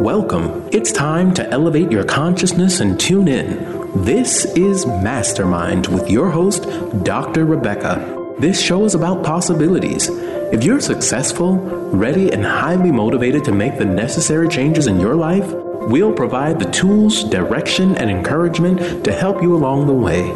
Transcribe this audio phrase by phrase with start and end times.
[0.00, 0.66] Welcome.
[0.72, 4.02] It's time to elevate your consciousness and tune in.
[4.02, 6.62] This is Mastermind with your host,
[7.04, 7.44] Dr.
[7.44, 8.34] Rebecca.
[8.38, 10.08] This show is about possibilities.
[10.08, 15.44] If you're successful, ready, and highly motivated to make the necessary changes in your life,
[15.90, 20.32] we'll provide the tools, direction, and encouragement to help you along the way.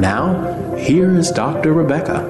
[0.00, 1.72] Now, here is Dr.
[1.72, 2.28] Rebecca.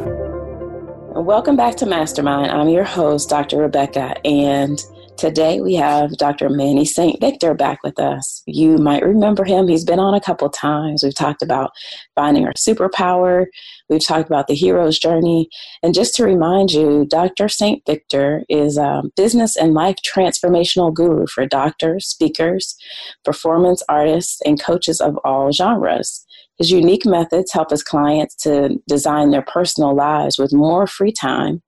[1.16, 2.52] Welcome back to Mastermind.
[2.52, 3.58] I'm your host, Dr.
[3.58, 4.80] Rebecca, and
[5.16, 6.48] Today we have Dr.
[6.48, 7.20] Manny St.
[7.20, 8.42] Victor back with us.
[8.46, 9.68] You might remember him.
[9.68, 11.04] He's been on a couple times.
[11.04, 11.70] We've talked about
[12.16, 13.46] finding our superpower.
[13.88, 15.48] We've talked about the hero's journey.
[15.82, 17.48] And just to remind you, Dr.
[17.48, 17.82] St.
[17.86, 22.76] Victor is a business and life transformational guru for doctors, speakers,
[23.24, 26.26] performance artists, and coaches of all genres.
[26.58, 31.62] His unique methods help his clients to design their personal lives with more free time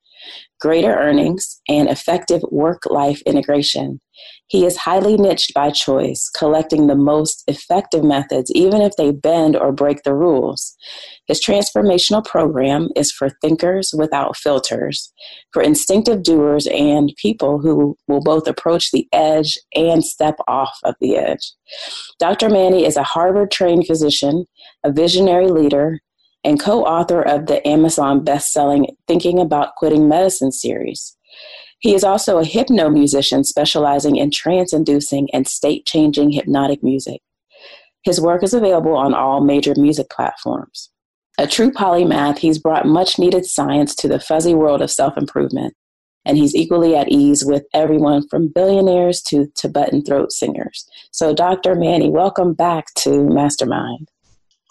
[0.61, 4.01] greater earnings, and effective work life integration.
[4.47, 9.57] He is highly niched by choice, collecting the most effective methods, even if they bend
[9.57, 10.77] or break the rules.
[11.27, 15.13] His transformational program is for thinkers without filters,
[15.53, 20.95] for instinctive doers and people who will both approach the edge and step off of
[21.01, 21.53] the edge.
[22.19, 22.49] Dr.
[22.49, 24.47] Manny is a Harvard trained physician,
[24.85, 26.01] a visionary leader,
[26.45, 31.17] and co author of the Amazon best selling Thinking About Quitting Medicine series.
[31.81, 37.21] He is also a hypno musician specializing in trance inducing and state changing hypnotic music.
[38.05, 40.91] His work is available on all major music platforms.
[41.39, 45.75] A true polymath, he's brought much needed science to the fuzzy world of self improvement,
[46.25, 50.89] and he's equally at ease with everyone from billionaires to Tibetan throat singers.
[51.11, 51.75] So, Dr.
[51.75, 54.11] Manny, welcome back to Mastermind.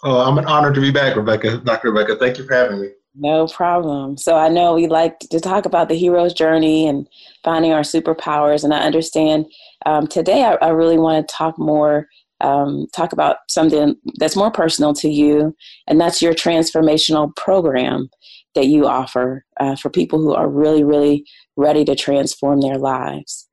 [0.04, 1.56] Oh, I'm an honor to be back, Rebecca.
[1.58, 1.90] Dr.
[1.90, 2.88] Rebecca, thank you for having me.
[3.14, 4.18] No problem.
[4.18, 7.08] So I know we like to talk about the hero's journey and
[7.42, 9.46] finding our superpowers, and I understand
[9.86, 12.08] um, today I, I, really want to talk more,
[12.40, 15.56] um, talk about something that's more personal to you,
[15.86, 18.10] and that's your transformational program
[18.54, 21.24] that you offer uh, for people who are really, really
[21.56, 23.48] ready to transform their lives.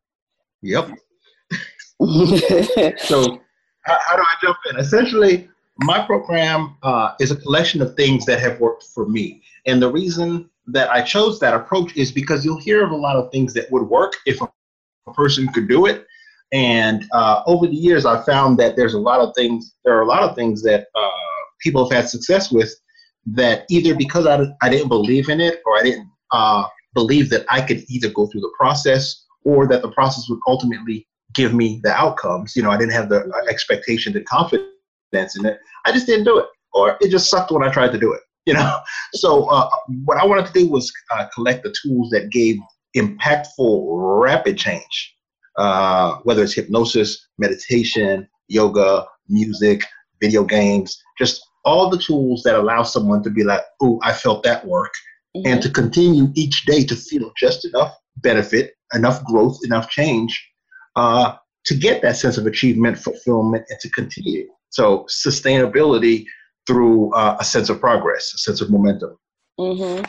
[0.63, 0.89] Yep.
[2.97, 3.39] so,
[3.83, 4.79] how, how do I jump in?
[4.79, 5.49] Essentially,
[5.83, 9.41] my program uh, is a collection of things that have worked for me.
[9.65, 13.15] And the reason that I chose that approach is because you'll hear of a lot
[13.15, 14.49] of things that would work if a,
[15.13, 16.05] person could do it.
[16.53, 20.03] And uh, over the years, I've found that there's a lot of things, there are
[20.03, 21.09] a lot of things that uh,
[21.59, 22.73] people have had success with
[23.25, 27.45] that either because I, I didn't believe in it or I didn't uh, believe that
[27.49, 31.81] I could either go through the process or that the process would ultimately give me
[31.83, 32.55] the outcomes.
[32.55, 34.71] You know, I didn't have the uh, expectation and confidence
[35.13, 35.59] in it.
[35.85, 38.21] I just didn't do it, or it just sucked when I tried to do it.
[38.45, 38.77] You know,
[39.13, 39.69] so uh,
[40.05, 42.57] what I wanted to do was uh, collect the tools that gave
[42.95, 43.85] impactful,
[44.21, 45.15] rapid change,
[45.57, 49.83] uh, whether it's hypnosis, meditation, yoga, music,
[50.21, 54.43] video games, just all the tools that allow someone to be like, "Oh, I felt
[54.43, 54.93] that work,"
[55.35, 55.47] mm-hmm.
[55.47, 60.43] and to continue each day to feel just enough benefit, enough growth, enough change
[60.95, 61.35] uh,
[61.65, 64.47] to get that sense of achievement, fulfillment, and to continue.
[64.71, 66.25] So sustainability
[66.67, 69.17] through uh, a sense of progress, a sense of momentum.
[69.59, 70.05] Mm-hmm.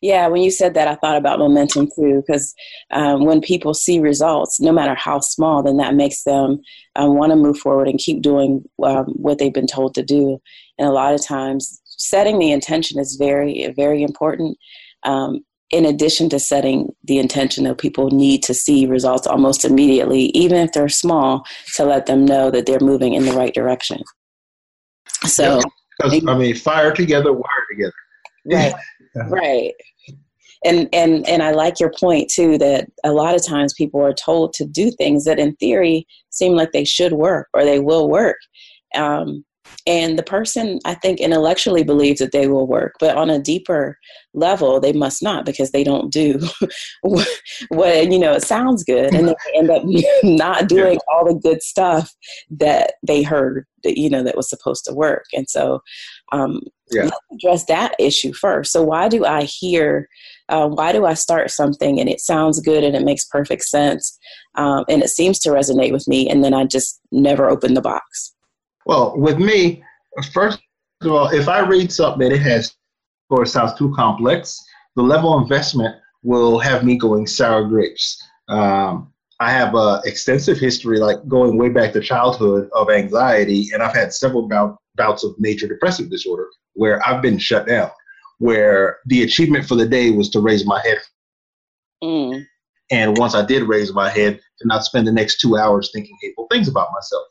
[0.00, 2.54] Yeah, when you said that, I thought about momentum too, because
[2.92, 6.60] um, when people see results, no matter how small, then that makes them
[6.94, 10.38] um, want to move forward and keep doing um, what they've been told to do.
[10.78, 14.56] And a lot of times, setting the intention is very, very important.
[15.04, 15.40] Um,
[15.72, 20.58] in addition to setting the intention that people need to see results almost immediately, even
[20.58, 21.44] if they're small,
[21.76, 24.00] to let them know that they're moving in the right direction.
[25.24, 25.60] So,
[25.98, 27.92] because I mean, fire together, wire together.
[28.44, 28.74] Right,
[29.28, 29.72] right.
[30.64, 34.14] And and and I like your point too that a lot of times people are
[34.14, 38.08] told to do things that in theory seem like they should work or they will
[38.08, 38.36] work.
[38.94, 39.44] Um,
[39.86, 43.98] and the person i think intellectually believes that they will work but on a deeper
[44.34, 46.38] level they must not because they don't do
[47.02, 49.82] what you know it sounds good and they end up
[50.22, 52.14] not doing all the good stuff
[52.50, 55.24] that they heard that you know that was supposed to work.
[55.32, 55.82] And so
[56.32, 56.60] um,
[56.90, 57.04] yeah.
[57.04, 58.72] let's address that issue first.
[58.72, 60.08] So why do i hear
[60.48, 64.18] uh, why do i start something and it sounds good and it makes perfect sense
[64.56, 67.80] um, and it seems to resonate with me and then i just never open the
[67.80, 68.31] box
[68.86, 69.82] well, with me,
[70.32, 70.60] first
[71.02, 72.74] of all, if I read something that it has
[73.30, 74.58] or sounds too complex,
[74.96, 78.22] the level of investment will have me going sour grapes.
[78.48, 83.82] Um, I have an extensive history, like going way back to childhood, of anxiety, and
[83.82, 87.90] I've had several bout, bouts of major depressive disorder where I've been shut down,
[88.38, 90.98] where the achievement for the day was to raise my head.
[92.04, 92.44] Mm.
[92.90, 96.16] And once I did raise my head, to not spend the next two hours thinking
[96.20, 97.24] hateful things about myself.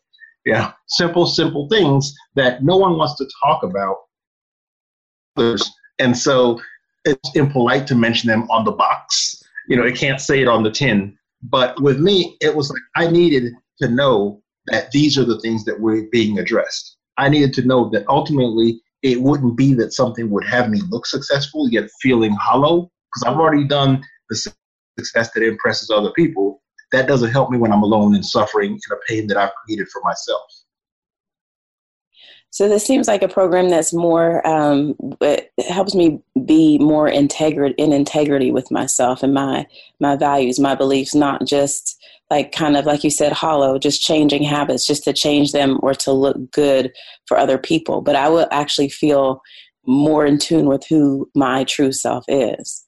[0.46, 3.98] Yeah, simple, simple things that no one wants to talk about.
[6.00, 6.60] And so
[7.06, 9.42] it's impolite to mention them on the box.
[9.68, 11.18] You know, it can't say it on the tin.
[11.44, 15.64] But with me, it was like I needed to know that these are the things
[15.66, 16.98] that were being addressed.
[17.18, 21.06] I needed to know that ultimately it wouldn't be that something would have me look
[21.06, 24.52] successful yet feeling hollow because I've already done the
[24.98, 26.61] success that impresses other people
[26.92, 29.88] that doesn't help me when I'm alone and suffering in a pain that I've created
[29.90, 30.44] for myself.
[32.54, 37.74] So this seems like a program that's more um, it helps me be more integri-
[37.78, 39.66] in integrity with myself and my
[40.02, 41.98] my values, my beliefs, not just
[42.30, 45.94] like kind of like you said, hollow, just changing habits just to change them or
[45.94, 46.92] to look good
[47.26, 48.02] for other people.
[48.02, 49.42] But I will actually feel
[49.86, 52.86] more in tune with who my true self is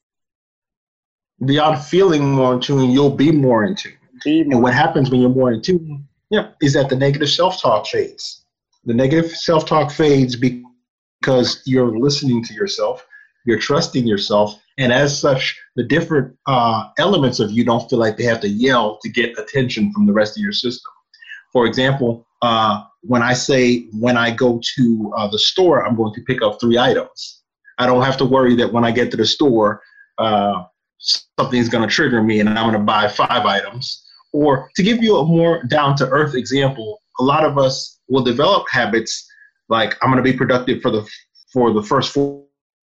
[1.45, 3.97] beyond feeling more in tune, you'll be more in tune.
[4.25, 8.45] And what happens when you're more in tune, yeah, is that the negative self-talk fades.
[8.85, 13.06] The negative self-talk fades because you're listening to yourself,
[13.45, 18.18] you're trusting yourself, and as such, the different uh, elements of you don't feel like
[18.18, 20.91] they have to yell to get attention from the rest of your system.
[21.51, 26.13] For example, uh, when I say when I go to uh, the store, I'm going
[26.15, 27.41] to pick up three items.
[27.77, 29.81] I don't have to worry that when I get to the store,
[30.18, 30.63] uh,
[31.38, 34.03] something's going to trigger me and I'm going to buy five items.
[34.31, 38.23] Or to give you a more down to earth example, a lot of us will
[38.23, 39.27] develop habits
[39.69, 41.07] like I'm going to be productive for the
[41.51, 42.45] for the first four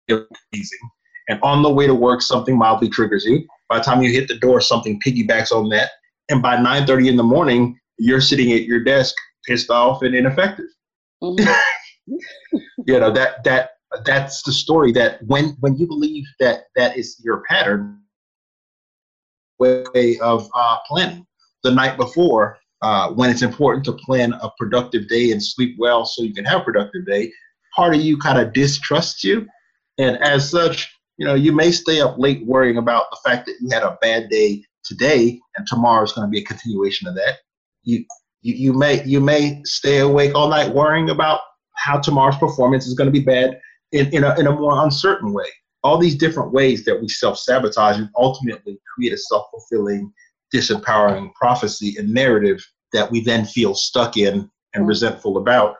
[0.08, 0.90] amazing.
[1.28, 3.46] And on the way to work, something mildly triggers you.
[3.68, 5.90] By the time you hit the door, something piggybacks on that.
[6.28, 9.14] And by 9:30 in the morning, you're sitting at your desk,
[9.46, 10.66] pissed off and ineffective.
[11.22, 11.50] Mm-hmm.
[12.86, 13.70] you know that that
[14.04, 14.92] that's the story.
[14.92, 18.00] That when when you believe that that is your pattern,
[19.58, 21.26] way of uh, planning.
[21.62, 26.05] The night before, uh, when it's important to plan a productive day and sleep well
[26.05, 27.32] so you can have a productive day,
[27.75, 29.47] part of you kind of distrusts you.
[29.99, 33.56] And as such, you know, you may stay up late worrying about the fact that
[33.61, 37.14] you had a bad day today and tomorrow is going to be a continuation of
[37.14, 37.38] that.
[37.82, 38.05] You,
[38.43, 41.41] you, you may you may stay awake all night worrying about
[41.75, 43.58] how tomorrow's performance is going to be bad
[43.93, 45.47] in, in, a, in a more uncertain way
[45.86, 50.12] all these different ways that we self sabotage and ultimately create a self fulfilling,
[50.54, 55.76] disempowering prophecy and narrative that we then feel stuck in and resentful about,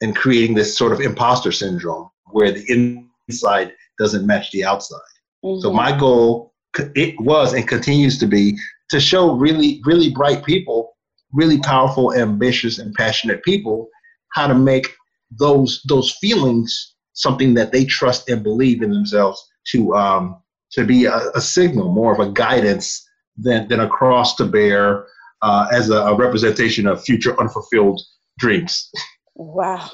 [0.00, 4.98] and creating this sort of imposter syndrome where the inside doesn't match the outside.
[5.44, 5.60] Mm-hmm.
[5.60, 6.52] So, my goal
[6.94, 8.58] it was and continues to be
[8.90, 10.94] to show really, really bright people,
[11.32, 13.88] really powerful, ambitious, and passionate people
[14.32, 14.94] how to make
[15.30, 20.40] those those feelings something that they trust and believe in themselves to um,
[20.70, 23.04] to be a, a, signal, more of a guidance
[23.36, 25.06] than than a cross to bear
[25.42, 28.00] uh, as a, a representation of future unfulfilled
[28.38, 28.90] dreams.
[29.34, 29.90] Wow.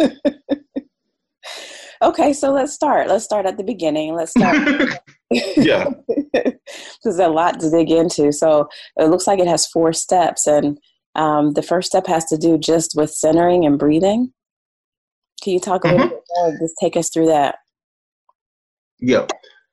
[2.02, 3.08] okay, so let's start.
[3.08, 4.14] Let's start at the beginning.
[4.14, 4.58] Let's start.
[5.30, 5.88] yeah.
[7.02, 8.32] There's a lot to dig into.
[8.32, 10.78] So it looks like it has four steps, and
[11.14, 14.32] um, the first step has to do just with centering and breathing.
[15.48, 16.08] Can you talk a little mm-hmm.
[16.10, 16.58] bit more?
[16.60, 17.54] Just take us through that.
[19.00, 19.26] Yeah.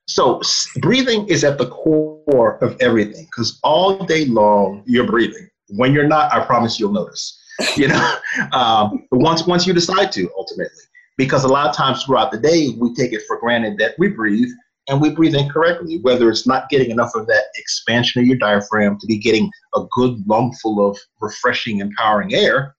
[0.07, 0.39] So
[0.77, 5.49] breathing is at the core of everything because all day long you're breathing.
[5.67, 7.41] When you're not, I promise you'll notice.
[7.77, 8.15] You know,
[8.51, 10.83] um, once once you decide to, ultimately,
[11.17, 14.09] because a lot of times throughout the day we take it for granted that we
[14.09, 14.49] breathe
[14.89, 15.99] and we breathe incorrectly.
[16.01, 19.83] Whether it's not getting enough of that expansion of your diaphragm to be getting a
[19.91, 22.75] good lungful of refreshing, empowering air,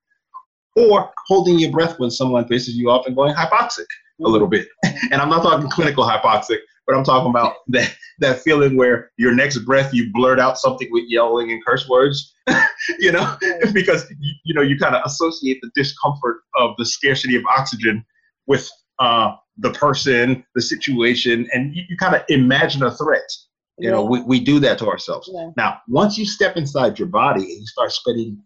[0.76, 3.86] or holding your breath when someone pisses you off and going hypoxic
[4.24, 4.68] a little bit.
[5.12, 9.34] And I'm not talking clinical hypoxic, but I'm talking about that that feeling where your
[9.34, 12.34] next breath you blurt out something with yelling and curse words,
[12.98, 13.36] you know,
[13.72, 18.04] because you, you know you kind of associate the discomfort of the scarcity of oxygen
[18.46, 23.30] with uh, the person, the situation, and you, you kind of imagine a threat.
[23.78, 23.96] You yeah.
[23.96, 25.28] know, we, we do that to ourselves.
[25.32, 25.50] Yeah.
[25.56, 28.42] Now, once you step inside your body and you start spending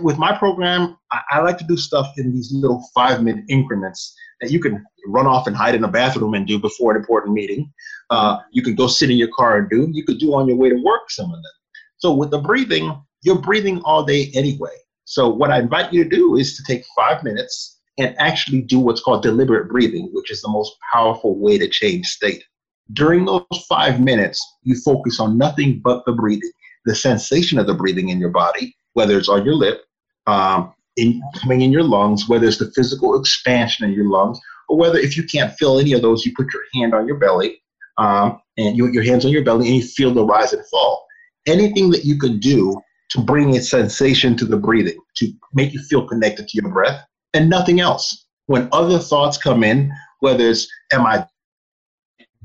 [0.00, 4.14] with my program, I, I, like to do stuff in these little five minute increments
[4.40, 7.34] that you can run off and hide in a bathroom and do before an important
[7.34, 7.72] meeting.
[8.10, 9.88] Uh, you can go sit in your car and do.
[9.92, 11.52] You could do on your way to work some of them.
[11.98, 14.76] So with the breathing, you're breathing all day anyway.
[15.04, 18.78] So what I invite you to do is to take five minutes and actually do
[18.78, 22.44] what's called deliberate breathing, which is the most powerful way to change state.
[22.92, 26.52] During those five minutes, you focus on nothing but the breathing,
[26.84, 29.82] the sensation of the breathing in your body, whether it's on your lip,
[30.26, 34.78] um, in, coming in your lungs, whether it's the physical expansion in your lungs, or
[34.78, 37.62] whether if you can't feel any of those, you put your hand on your belly
[37.98, 41.04] um, and you, your hands on your belly and you feel the rise and fall.
[41.46, 42.74] anything that you could do
[43.10, 47.04] to bring a sensation to the breathing, to make you feel connected to your breath,
[47.34, 48.26] and nothing else.
[48.46, 51.26] When other thoughts come in, whether it's am I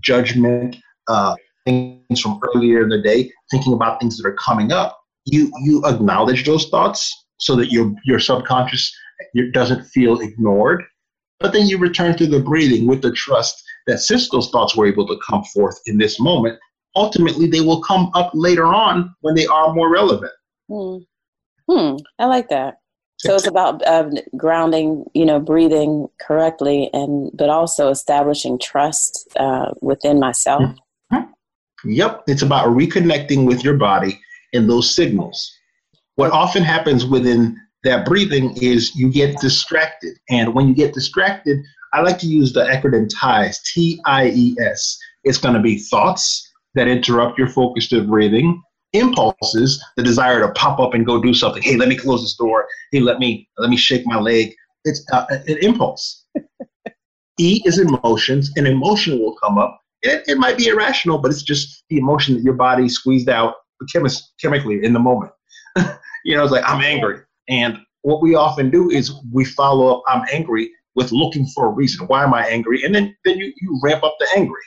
[0.02, 0.76] judgment,
[1.08, 5.52] uh, things from earlier in the day, thinking about things that are coming up, you
[5.62, 8.94] you acknowledge those thoughts so that your your subconscious
[9.54, 10.84] doesn't feel ignored.
[11.40, 14.86] But then you return to the breathing with the trust that since those thoughts were
[14.86, 16.60] able to come forth in this moment,
[16.96, 20.32] ultimately they will come up later on when they are more relevant.
[20.70, 20.98] Hmm.
[21.70, 21.96] Hmm.
[22.20, 22.76] I like that.
[23.18, 29.72] So it's about uh, grounding, you know, breathing correctly, and but also establishing trust uh,
[29.80, 30.64] within myself.
[31.14, 31.18] Mm-hmm.
[31.86, 34.20] Yep, it's about reconnecting with your body
[34.54, 35.52] and those signals.
[36.16, 41.60] What often happens within that breathing is you get distracted, and when you get distracted,
[41.94, 43.62] I like to use the acronym TIES.
[43.74, 44.98] T I E S.
[45.24, 48.62] It's going to be thoughts that interrupt your focus to breathing
[48.94, 51.64] impulses, the desire to pop up and go do something.
[51.64, 52.68] Hey, let me close this door.
[52.92, 54.54] Hey, let me let me shake my leg.
[54.84, 56.26] It's uh, an impulse.
[57.40, 58.52] e is emotions.
[58.56, 59.80] An emotion will come up.
[60.02, 63.56] It, it might be irrational, but it's just the emotion that your body squeezed out
[63.86, 65.32] chemis- chemically in the moment.
[66.26, 70.04] you know, it's like I'm angry, and what we often do is we follow up
[70.08, 72.08] I'm angry with looking for a reason.
[72.08, 72.84] Why am I angry?
[72.84, 74.64] And then then you you ramp up the angry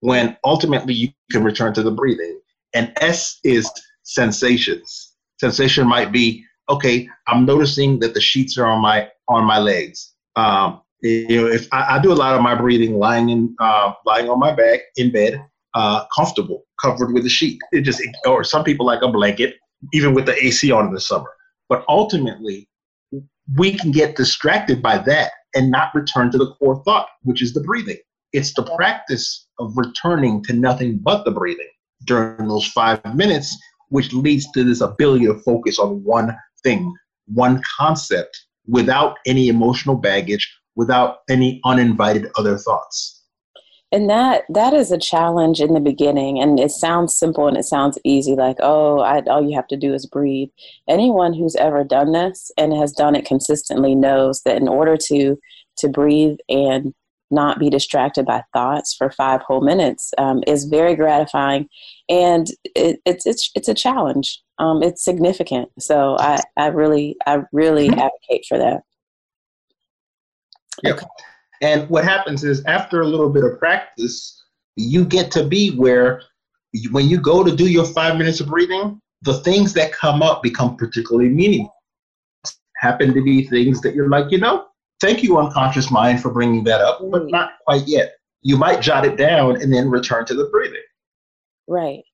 [0.00, 2.40] when ultimately you can return to the breathing
[2.74, 3.70] and S is
[4.02, 5.12] sensations.
[5.40, 7.08] Sensation might be okay.
[7.26, 10.14] I'm noticing that the sheets are on my on my legs.
[10.36, 13.92] Um, you know, if I, I, do a lot of my breathing lying in uh,
[14.06, 17.60] lying on my back in bed, uh, comfortable, covered with a sheet.
[17.72, 19.56] It just or some people like a blanket,
[19.92, 21.30] even with the AC on in the summer.
[21.68, 22.68] But ultimately,
[23.56, 27.52] we can get distracted by that and not return to the core thought, which is
[27.52, 27.98] the breathing.
[28.32, 31.68] It's the practice of returning to nothing but the breathing
[32.06, 33.56] during those five minutes,
[33.88, 36.94] which leads to this ability to focus on one thing,
[37.26, 43.21] one concept, without any emotional baggage, without any uninvited other thoughts.
[43.92, 47.64] And that that is a challenge in the beginning, and it sounds simple and it
[47.64, 50.48] sounds easy, like oh, I, all you have to do is breathe.
[50.88, 55.38] Anyone who's ever done this and has done it consistently knows that in order to
[55.78, 56.94] to breathe and
[57.30, 61.68] not be distracted by thoughts for five whole minutes um, is very gratifying,
[62.08, 64.40] and it, it's it's it's a challenge.
[64.58, 68.00] Um, it's significant, so I I really I really mm-hmm.
[68.00, 68.82] advocate for that.
[70.82, 70.96] Yep.
[70.96, 71.06] Okay.
[71.62, 74.42] And what happens is after a little bit of practice,
[74.76, 76.22] you get to be where
[76.72, 80.22] you, when you go to do your five minutes of breathing, the things that come
[80.22, 81.74] up become particularly meaningful.
[82.76, 84.66] Happen to be things that you're like, you know,
[85.02, 88.14] Thank you, unconscious mind, for bringing that up, but not quite yet.
[88.42, 90.80] You might jot it down and then return to the breathing.
[91.66, 92.04] Right.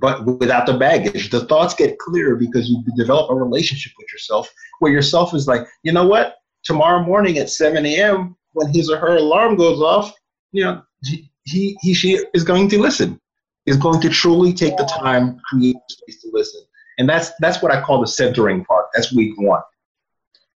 [0.00, 4.52] but without the baggage, the thoughts get clearer because you develop a relationship with yourself
[4.80, 6.38] where yourself is like, you know what?
[6.64, 10.12] Tomorrow morning at 7 a.m., when his or her alarm goes off,
[10.52, 13.20] you know, he, he, he she is going to listen,
[13.66, 16.62] is going to truly take the time, create space to listen.
[16.98, 18.86] And that's that's what I call the centering part.
[18.94, 19.62] That's week one.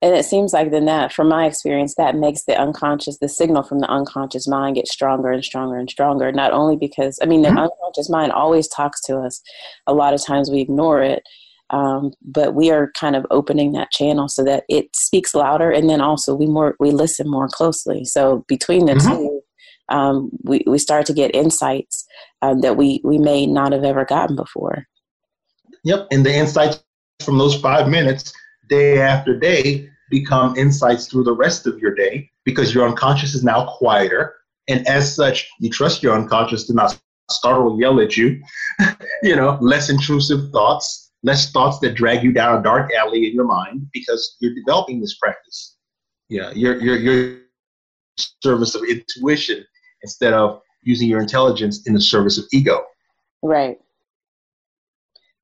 [0.02, 3.62] And it seems like then that, from my experience, that makes the unconscious, the signal
[3.62, 6.30] from the unconscious mind get stronger and stronger and stronger.
[6.30, 7.58] Not only because, I mean, the mm-hmm.
[7.60, 9.40] unconscious mind always talks to us.
[9.86, 11.22] A lot of times we ignore it.
[11.70, 15.88] Um, but we are kind of opening that channel so that it speaks louder and
[15.88, 19.16] then also we more we listen more closely so between the mm-hmm.
[19.16, 19.40] two
[19.88, 22.04] um, we, we start to get insights
[22.42, 24.84] um, that we we may not have ever gotten before
[25.84, 26.84] yep and the insights
[27.24, 28.34] from those five minutes
[28.68, 33.44] day after day become insights through the rest of your day because your unconscious is
[33.44, 34.34] now quieter.
[34.68, 36.98] And as such, you trust your unconscious to not
[37.30, 38.40] startle yell at you.
[39.22, 43.34] you know, less intrusive thoughts, less thoughts that drag you down a dark alley in
[43.34, 45.76] your mind because you're developing this practice.
[46.28, 47.40] Yeah, you're, you're, you're
[48.42, 49.64] service of intuition
[50.02, 52.84] instead of using your intelligence in the service of ego.
[53.42, 53.78] Right.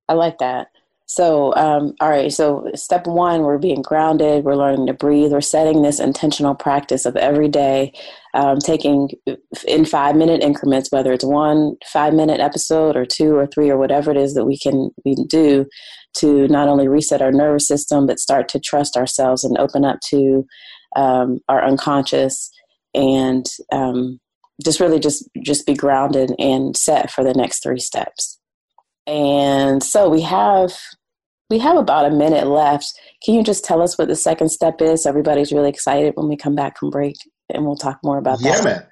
[0.07, 0.67] I like that.
[1.13, 5.41] So, um, all right, so step one, we're being grounded, we're learning to breathe, we're
[5.41, 7.91] setting this intentional practice of every day,
[8.33, 9.09] um, taking
[9.67, 13.77] in five minute increments, whether it's one five minute episode or two or three or
[13.77, 15.65] whatever it is that we can, we do
[16.13, 19.99] to not only reset our nervous system, but start to trust ourselves and open up
[20.11, 20.45] to
[20.95, 22.49] um, our unconscious
[22.95, 24.17] and um,
[24.63, 28.39] just really just, just be grounded and set for the next three steps.
[29.05, 30.71] And so we have
[31.51, 32.91] we have about a minute left.
[33.23, 35.05] Can you just tell us what the second step is?
[35.05, 37.17] Everybody's really excited when we come back from break,
[37.53, 38.87] and we'll talk more about that.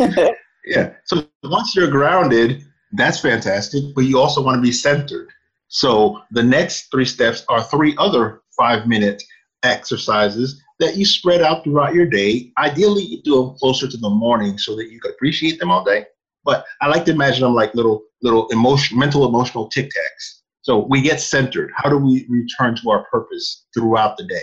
[0.00, 0.30] Yeah, man.
[0.64, 0.92] yeah.
[1.04, 3.82] So once you're grounded, That's fantastic.
[3.94, 5.28] But you also want to be centered.
[5.66, 9.22] So the next three steps are three other five minute
[9.62, 12.52] exercises that you spread out throughout your day.
[12.56, 15.84] Ideally, you do them closer to the morning so that you can appreciate them all
[15.84, 16.06] day.
[16.44, 20.37] But I like to imagine them like little little emotion, mental emotional tic tacs.
[20.62, 21.70] So we get centered.
[21.74, 24.42] How do we return to our purpose throughout the day?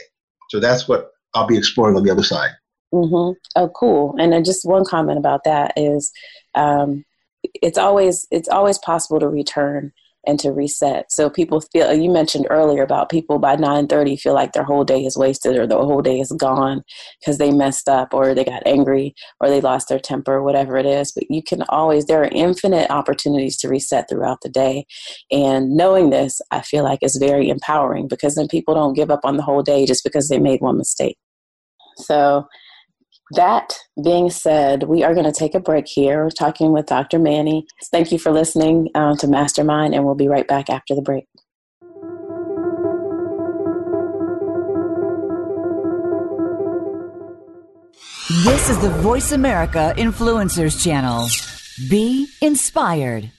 [0.50, 2.52] So that's what I'll be exploring on the other side.
[2.94, 3.38] Mm-hmm.
[3.56, 4.16] Oh, cool.
[4.20, 6.12] And then just one comment about that is,
[6.54, 7.04] um,
[7.62, 9.92] it's always it's always possible to return
[10.28, 11.12] and to reset.
[11.12, 15.06] So people feel you mentioned earlier about people by 9:30 feel like their whole day
[15.06, 16.84] is wasted or the whole day is gone
[17.20, 20.86] because they messed up or they got angry or they lost their temper whatever it
[20.86, 21.12] is.
[21.12, 24.86] But you can always there are infinite opportunities to reset throughout the day.
[25.32, 29.22] And knowing this, I feel like is very empowering because then people don't give up
[29.24, 31.18] on the whole day just because they made one mistake.
[31.98, 32.48] So
[33.32, 36.24] that being said, we are going to take a break here.
[36.24, 37.20] We're talking with Dr.
[37.20, 37.66] Manny.
[37.92, 41.26] Thank you for listening uh, to Mastermind, and we'll be right back after the break.
[48.44, 51.28] This is the Voice America Influencers Channel.
[51.90, 53.32] Be inspired.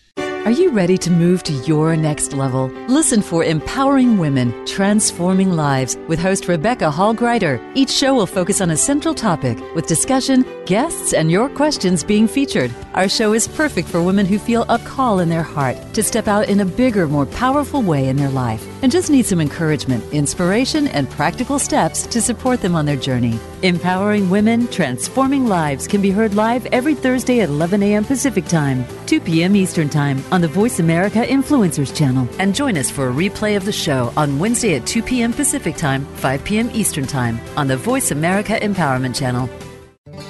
[0.46, 2.68] Are you ready to move to your next level?
[2.86, 7.60] Listen for Empowering Women, Transforming Lives with host Rebecca Hall Gruyter.
[7.74, 12.28] Each show will focus on a central topic with discussion, guests, and your questions being
[12.28, 12.72] featured.
[12.94, 16.28] Our show is perfect for women who feel a call in their heart to step
[16.28, 20.04] out in a bigger, more powerful way in their life and just need some encouragement,
[20.12, 23.36] inspiration, and practical steps to support them on their journey.
[23.62, 28.04] Empowering Women, Transforming Lives can be heard live every Thursday at 11 a.m.
[28.04, 29.56] Pacific Time, 2 p.m.
[29.56, 32.28] Eastern Time on the Voice America Influencers channel.
[32.38, 35.32] And join us for a replay of the show on Wednesday at 2 p.m.
[35.32, 36.70] Pacific Time, 5 p.m.
[36.74, 39.48] Eastern Time on the Voice America Empowerment channel.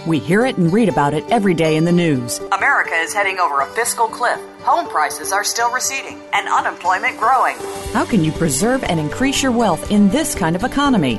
[0.06, 2.38] We hear it and read about it every day in the news.
[2.56, 4.38] America is heading over a fiscal cliff.
[4.60, 7.56] Home prices are still receding and unemployment growing.
[7.92, 11.18] How can you preserve and increase your wealth in this kind of economy?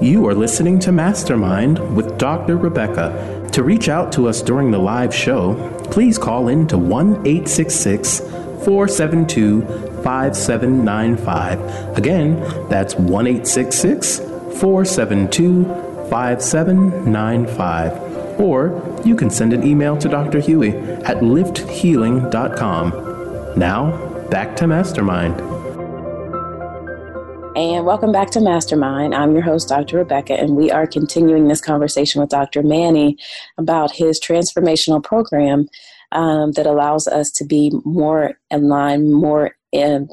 [0.00, 2.56] You are listening to Mastermind with Dr.
[2.56, 3.48] Rebecca.
[3.52, 5.54] To reach out to us during the live show,
[5.90, 9.62] please call in to 1 866 472
[10.02, 11.96] 5795.
[11.96, 15.64] Again, that's 1 866 472
[16.10, 18.40] 5795.
[18.40, 20.40] Or you can send an email to Dr.
[20.40, 22.90] Huey at lifthealing.com.
[23.56, 25.53] Now, back to Mastermind.
[27.56, 29.14] And welcome back to Mastermind.
[29.14, 29.98] I'm your host, Dr.
[29.98, 32.64] Rebecca, and we are continuing this conversation with Dr.
[32.64, 33.16] Manny
[33.58, 35.68] about his transformational program
[36.10, 40.08] um, that allows us to be more in line, more in,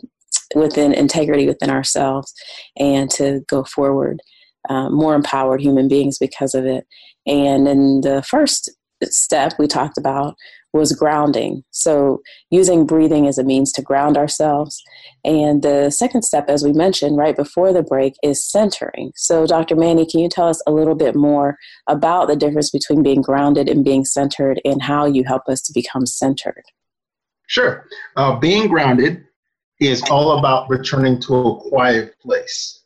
[0.53, 2.31] within integrity within ourselves,
[2.77, 4.21] and to go forward
[4.69, 6.85] uh, more empowered human beings because of it.
[7.25, 8.69] And in the first
[9.09, 10.35] step we talked about
[10.73, 11.63] was grounding.
[11.71, 14.81] So, using breathing as a means to ground ourselves.
[15.25, 19.11] And the second step, as we mentioned right before the break, is centering.
[19.15, 19.75] So, Dr.
[19.75, 23.67] Manny, can you tell us a little bit more about the difference between being grounded
[23.67, 26.63] and being centered and how you help us to become centered?
[27.47, 27.85] Sure.
[28.15, 29.25] Uh, being grounded
[29.81, 32.83] is all about returning to a quiet place.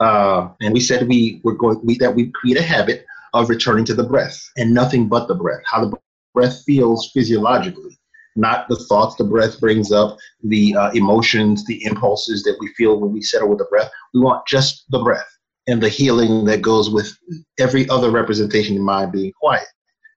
[0.00, 3.84] Uh, and we said we were going we, that we create a habit of returning
[3.86, 5.62] to the breath and nothing but the breath.
[5.66, 5.98] How the
[6.34, 7.98] breath feels physiologically,
[8.36, 13.00] not the thoughts the breath brings up, the uh, emotions, the impulses that we feel
[13.00, 13.90] when we settle with the breath.
[14.14, 15.28] We want just the breath
[15.66, 17.16] and the healing that goes with
[17.58, 19.66] every other representation in mind being quiet.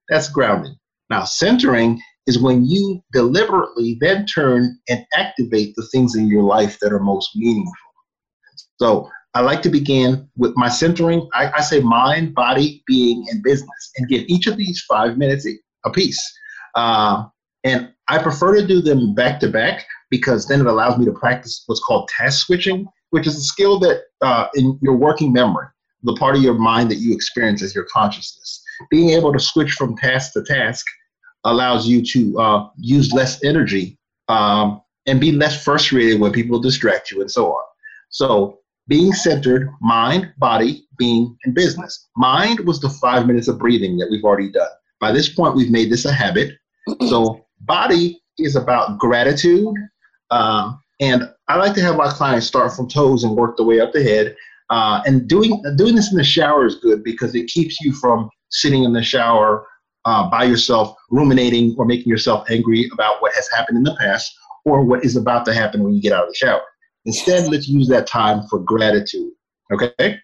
[0.10, 0.75] That's grounding.
[1.10, 6.80] Now, centering is when you deliberately then turn and activate the things in your life
[6.82, 7.73] that are most meaningful.
[8.80, 11.30] So I like to begin with my centering.
[11.34, 15.45] I, I, say mind, body, being, and business, and give each of these five minutes
[15.86, 16.21] a piece.
[16.74, 17.26] Uh,
[17.65, 21.12] and I prefer to do them back to back because then it allows me to
[21.12, 25.67] practice what's called task switching, which is a skill that uh, in your working memory
[26.06, 28.63] the part of your mind that you experience as your consciousness.
[28.89, 30.86] Being able to switch from task to task
[31.43, 37.12] allows you to uh, use less energy um, and be less frustrated when people distract
[37.12, 37.63] you and so on.
[38.10, 42.08] So, being centered, mind, body, being, and business.
[42.15, 44.69] Mind was the five minutes of breathing that we've already done.
[45.00, 46.54] By this point, we've made this a habit.
[47.10, 49.74] So, body is about gratitude.
[50.30, 53.80] Um, and I like to have my clients start from toes and work the way
[53.80, 54.36] up the head.
[54.69, 58.30] Uh, and doing doing this in the shower is good because it keeps you from
[58.50, 59.67] sitting in the shower
[60.06, 64.36] uh, by yourself, ruminating or making yourself angry about what has happened in the past
[64.63, 66.62] or what is about to happen when you get out of the shower.
[67.05, 69.31] Instead, let's use that time for gratitude.
[69.71, 70.17] Okay?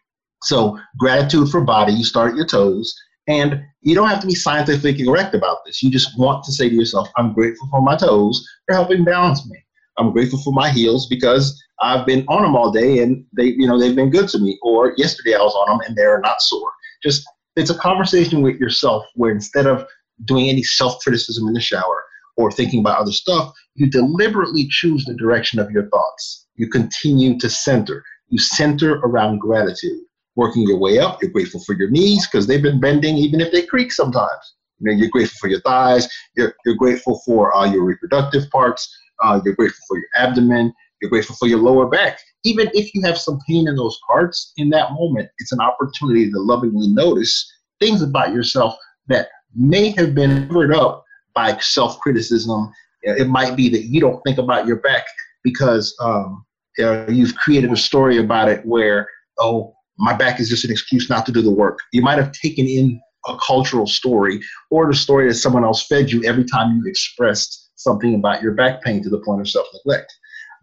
[0.43, 2.95] So, gratitude for body, you start your toes,
[3.27, 5.83] and you don't have to be scientifically correct about this.
[5.83, 9.47] You just want to say to yourself, I'm grateful for my toes for helping balance
[9.47, 9.57] me.
[9.97, 13.67] I'm grateful for my heels because I've been on them all day and they, you
[13.67, 14.57] know, they've been good to me.
[14.63, 16.71] Or yesterday I was on them and they're not sore.
[17.03, 17.23] Just
[17.55, 19.85] it's a conversation with yourself where instead of
[20.25, 22.03] doing any self-criticism in the shower
[22.37, 26.40] or thinking about other stuff, you deliberately choose the direction of your thoughts.
[26.55, 28.03] You continue to center.
[28.29, 29.99] You center around gratitude.
[30.35, 33.51] Working your way up, you're grateful for your knees because they've been bending even if
[33.51, 34.55] they creak sometimes.
[34.79, 36.07] You know, you're grateful for your thighs.
[36.35, 38.89] You're, you're grateful for uh, your reproductive parts.
[39.23, 40.73] Uh, you're grateful for your abdomen.
[41.01, 42.19] You're grateful for your lower back.
[42.43, 46.31] Even if you have some pain in those parts, in that moment, it's an opportunity
[46.31, 48.75] to lovingly notice things about yourself
[49.07, 52.71] that may have been covered up by self criticism.
[53.03, 55.03] It might be that you don't think about your back
[55.43, 56.45] because um,
[56.77, 59.07] you've created a story about it where,
[59.39, 61.79] oh, my back is just an excuse not to do the work.
[61.93, 66.11] You might have taken in a cultural story or the story that someone else fed
[66.11, 69.67] you every time you expressed something about your back pain to the point of self
[69.73, 70.11] neglect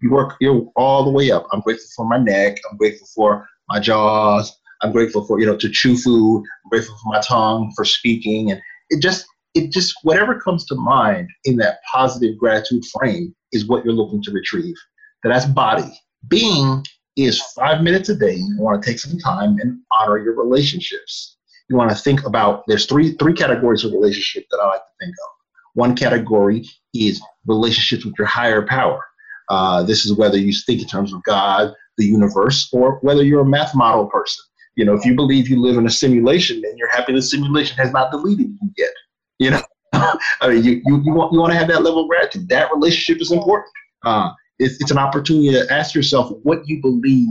[0.00, 1.46] you work you all the way up.
[1.52, 2.58] I'm grateful for my neck.
[2.70, 4.56] I'm grateful for my jaws.
[4.82, 6.38] I'm grateful for you know to chew food.
[6.38, 8.60] I'm grateful for my tongue for speaking, and
[8.90, 13.84] it just it just whatever comes to mind in that positive gratitude frame is what
[13.84, 14.76] you're looking to retrieve.
[15.22, 15.90] So that's body.
[16.28, 16.84] Being
[17.16, 18.34] is five minutes a day.
[18.34, 21.36] You want to take some time and honor your relationships.
[21.68, 25.04] You want to think about there's three three categories of relationship that I like to
[25.04, 25.30] think of.
[25.74, 29.02] One category is relationships with your higher power.
[29.48, 33.40] Uh, this is whether you think in terms of God, the universe, or whether you're
[33.40, 34.44] a math model person.
[34.76, 37.76] You know, if you believe you live in a simulation and you're happy the simulation
[37.78, 38.92] has not deleted you yet,
[39.38, 42.08] you know, I mean, you, you, you, want, you want to have that level of
[42.08, 42.48] gratitude.
[42.48, 43.72] That relationship is important.
[44.04, 47.28] Uh, it's, it's an opportunity to ask yourself what you believe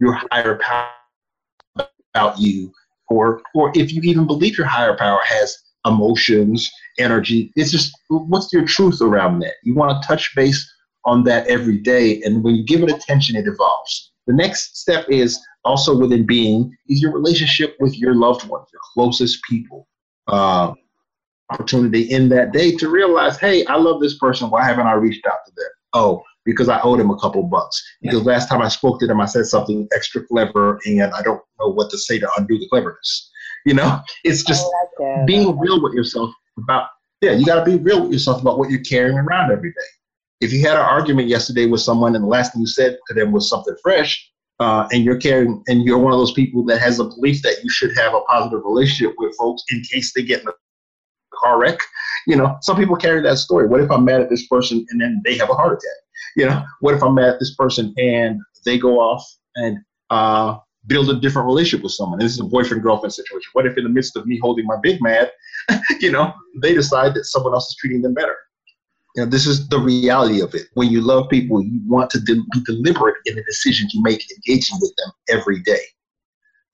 [0.00, 0.88] your higher power
[2.14, 2.72] about you,
[3.08, 7.52] or, or if you even believe your higher power has emotions, energy.
[7.56, 9.54] It's just what's your truth around that?
[9.62, 10.70] You want to touch base
[11.04, 12.22] on that every day.
[12.22, 14.12] And when you give it attention, it evolves.
[14.26, 18.80] The next step is also within being is your relationship with your loved ones, your
[18.94, 19.88] closest people.
[20.28, 20.74] Uh,
[21.52, 24.50] opportunity in that day to realize, hey, I love this person.
[24.50, 25.70] Why haven't I reached out to them?
[25.94, 27.82] Oh, because I owed him a couple bucks.
[28.00, 31.40] Because last time I spoke to them, I said something extra clever, and I don't
[31.60, 33.30] know what to say to undo the cleverness.
[33.64, 34.66] You know, it's just
[34.98, 36.88] like being real with yourself about.
[37.20, 39.86] Yeah, you got to be real with yourself about what you're carrying around every day
[40.42, 43.14] if you had an argument yesterday with someone and the last thing you said to
[43.14, 46.80] them was something fresh, uh, and you're carrying and you're one of those people that
[46.80, 50.22] has a belief that you should have a positive relationship with folks in case they
[50.22, 50.52] get in a
[51.42, 51.78] car wreck.
[52.26, 53.66] You know, some people carry that story.
[53.66, 55.96] What if I'm mad at this person and then they have a heart attack?
[56.36, 59.26] You know, what if I'm mad at this person and they go off
[59.56, 59.78] and
[60.10, 62.18] uh, build a different relationship with someone?
[62.18, 63.50] This is a boyfriend girlfriend situation.
[63.52, 65.30] What if in the midst of me holding my big mad,
[66.00, 68.36] you know, they decide that someone else is treating them better?
[69.16, 70.68] You know, this is the reality of it.
[70.74, 74.24] When you love people, you want to de- be deliberate in the decisions you make
[74.30, 75.80] engaging with them every day.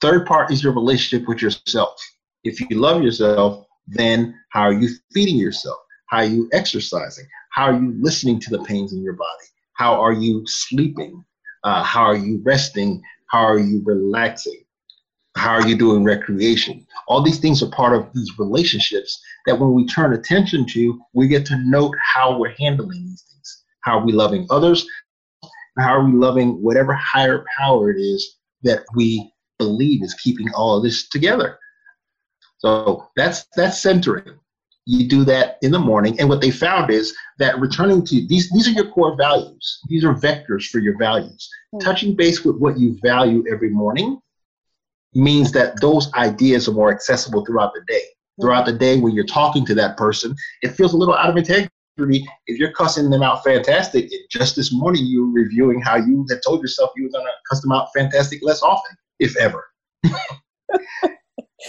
[0.00, 2.00] Third part is your relationship with yourself.
[2.44, 5.78] If you love yourself, then how are you feeding yourself?
[6.06, 7.26] How are you exercising?
[7.50, 9.46] How are you listening to the pains in your body?
[9.74, 11.24] How are you sleeping?
[11.64, 13.02] Uh, how are you resting?
[13.26, 14.64] How are you relaxing?
[15.36, 16.86] How are you doing recreation?
[17.06, 21.28] All these things are part of these relationships that when we turn attention to, we
[21.28, 23.62] get to note how we're handling these things.
[23.82, 24.86] How are we loving others?
[25.78, 30.76] How are we loving whatever higher power it is that we believe is keeping all
[30.76, 31.58] of this together?
[32.58, 34.38] So that's that's centering.
[34.86, 38.50] You do that in the morning, and what they found is that returning to these
[38.50, 39.80] these are your core values.
[39.88, 41.48] These are vectors for your values.
[41.74, 41.84] Mm-hmm.
[41.84, 44.18] Touching base with what you value every morning
[45.14, 48.02] means that those ideas are more accessible throughout the day.
[48.40, 51.36] Throughout the day, when you're talking to that person, it feels a little out of
[51.36, 51.70] integrity
[52.46, 54.10] if you're cussing them out fantastic.
[54.30, 57.32] Just this morning, you were reviewing how you had told yourself you were going to
[57.50, 59.66] cuss them out fantastic less often, if ever.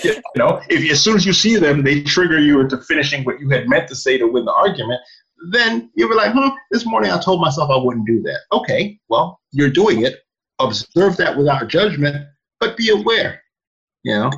[0.04, 3.40] you know, if as soon as you see them, they trigger you into finishing what
[3.40, 5.00] you had meant to say to win the argument,
[5.52, 8.42] then you were like, hmm, this morning I told myself I wouldn't do that.
[8.52, 10.20] Okay, well, you're doing it.
[10.60, 12.28] Observe that without judgment,
[12.60, 13.42] but be aware.
[14.04, 14.32] You know,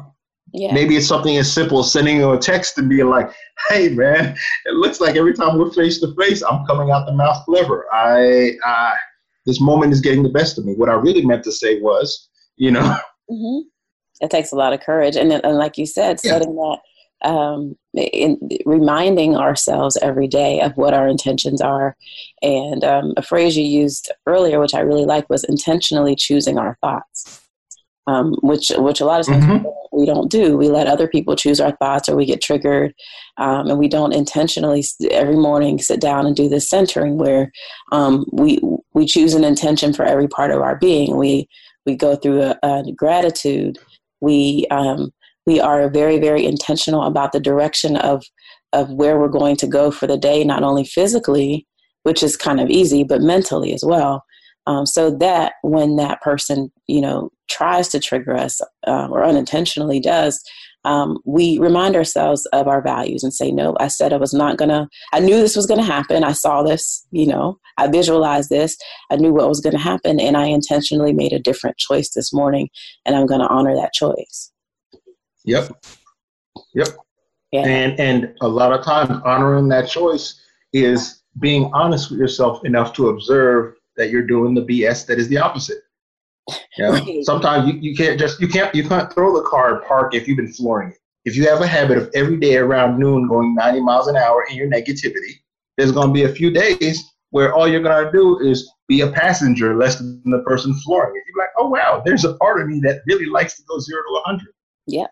[0.54, 0.74] yeah.
[0.74, 3.32] maybe it's something as simple as sending you a text and being like,
[3.70, 4.36] "Hey, man,
[4.66, 7.88] it looks like every time we're face to face, I'm coming out the mouth clever.
[7.92, 8.96] I, I,
[9.46, 10.76] this moment is getting the best of me.
[10.76, 12.98] What I really meant to say was, you know."
[13.30, 13.68] Mm-hmm.
[14.22, 16.32] It takes a lot of courage, and, and like you said, yeah.
[16.32, 16.80] setting that
[17.24, 21.96] um, in, reminding ourselves every day of what our intentions are.
[22.42, 26.78] And um, a phrase you used earlier, which I really like, was intentionally choosing our
[26.82, 27.40] thoughts.
[28.08, 29.68] Um, which which a lot of times mm-hmm.
[29.92, 30.58] we don't do.
[30.58, 32.96] We let other people choose our thoughts, or we get triggered,
[33.38, 37.52] um, and we don't intentionally every morning sit down and do this centering where
[37.92, 38.60] um, we
[38.96, 41.16] we choose an intention for every part of our being.
[41.16, 41.48] We
[41.86, 43.78] we go through a, a gratitude.
[44.22, 45.12] We um,
[45.46, 48.24] we are very very intentional about the direction of
[48.74, 51.68] of where we're going to go for the day not only physically
[52.04, 54.24] which is kind of easy but mentally as well.
[54.68, 60.00] Um, so that when that person you know tries to trigger us uh, or unintentionally
[60.00, 60.42] does
[60.84, 64.58] um, we remind ourselves of our values and say no i said i was not
[64.58, 68.78] gonna i knew this was gonna happen i saw this you know i visualized this
[69.12, 72.70] i knew what was gonna happen and i intentionally made a different choice this morning
[73.06, 74.52] and i'm gonna honor that choice
[75.46, 75.86] Yep.
[76.74, 76.88] Yep.
[77.52, 77.66] Yeah.
[77.66, 80.40] And and a lot of times honoring that choice
[80.74, 85.28] is being honest with yourself enough to observe that you're doing the BS that is
[85.28, 85.80] the opposite.
[86.50, 86.58] Yeah.
[86.92, 87.24] Right.
[87.24, 90.28] Sometimes you, you can't just you can't you can't throw the car and park if
[90.28, 90.98] you've been flooring it.
[91.26, 94.46] If you have a habit of every day around noon going 90 miles an hour
[94.50, 95.34] in your negativity,
[95.78, 99.02] there's going to be a few days where all you're going to do is be
[99.02, 101.24] a passenger less than the person flooring it.
[101.28, 104.02] You're like, oh wow, there's a part of me that really likes to go zero
[104.02, 104.48] to 100.
[104.88, 105.08] Yeah.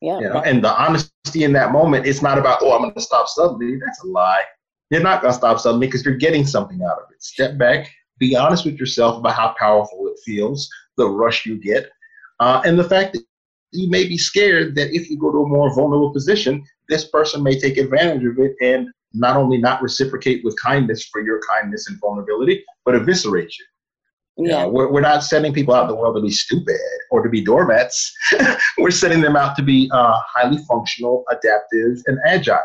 [0.00, 0.18] Yeah.
[0.18, 0.42] You know?
[0.42, 3.78] And the honesty in that moment, it's not about, oh, I'm going to stop suddenly.
[3.78, 4.44] That's a lie.
[4.90, 7.22] You're not going to stop suddenly because you're getting something out of it.
[7.22, 11.88] Step back, be honest with yourself about how powerful it feels, the rush you get,
[12.40, 13.22] uh, and the fact that
[13.72, 17.42] you may be scared that if you go to a more vulnerable position, this person
[17.42, 21.88] may take advantage of it and not only not reciprocate with kindness for your kindness
[21.88, 23.64] and vulnerability, but eviscerate you.
[24.40, 24.66] Yeah.
[24.66, 26.76] we're, we're not sending people out in the world to be stupid
[27.10, 28.14] or to be doormats.
[28.78, 32.62] we're sending them out to be uh, highly functional, adaptive, and agile.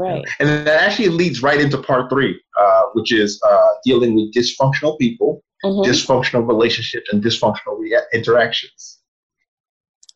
[0.00, 0.24] Right.
[0.38, 4.98] And that actually leads right into part three, uh, which is uh, dealing with dysfunctional
[4.98, 5.90] people, mm-hmm.
[5.90, 9.00] dysfunctional relationships, and dysfunctional re- interactions.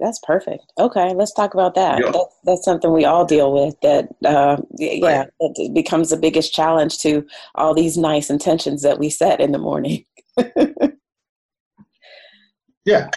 [0.01, 0.64] That's perfect.
[0.79, 2.01] Okay, let's talk about that.
[2.01, 2.12] Yeah.
[2.12, 3.79] That's, that's something we all deal with.
[3.83, 5.29] That uh, yeah, right.
[5.40, 9.59] it becomes the biggest challenge to all these nice intentions that we set in the
[9.59, 10.07] morning.
[12.87, 13.11] yeah.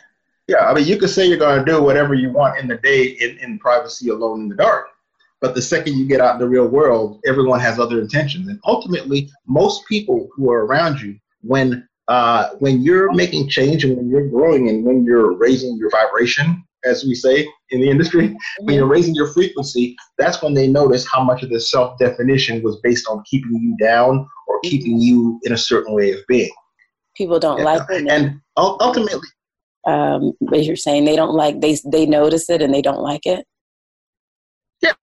[0.47, 0.65] Yeah.
[0.65, 3.05] I mean, you could say you're going to do whatever you want in the day
[3.05, 4.87] in, in privacy alone in the dark.
[5.41, 8.47] But the second you get out in the real world, everyone has other intentions.
[8.47, 13.97] And ultimately, most people who are around you, when uh, when you're making change and
[13.97, 18.29] when you're growing and when you're raising your vibration, as we say in the industry,
[18.29, 18.35] mm-hmm.
[18.65, 22.63] when you're raising your frequency, that's when they notice how much of the self definition
[22.63, 26.49] was based on keeping you down or keeping you in a certain way of being
[27.17, 27.65] people don't yeah.
[27.65, 28.07] like it.
[28.07, 29.27] And ultimately,
[29.85, 33.25] um, as you're saying, they don't like they they notice it and they don't like
[33.25, 33.45] it.
[34.81, 34.93] Yeah,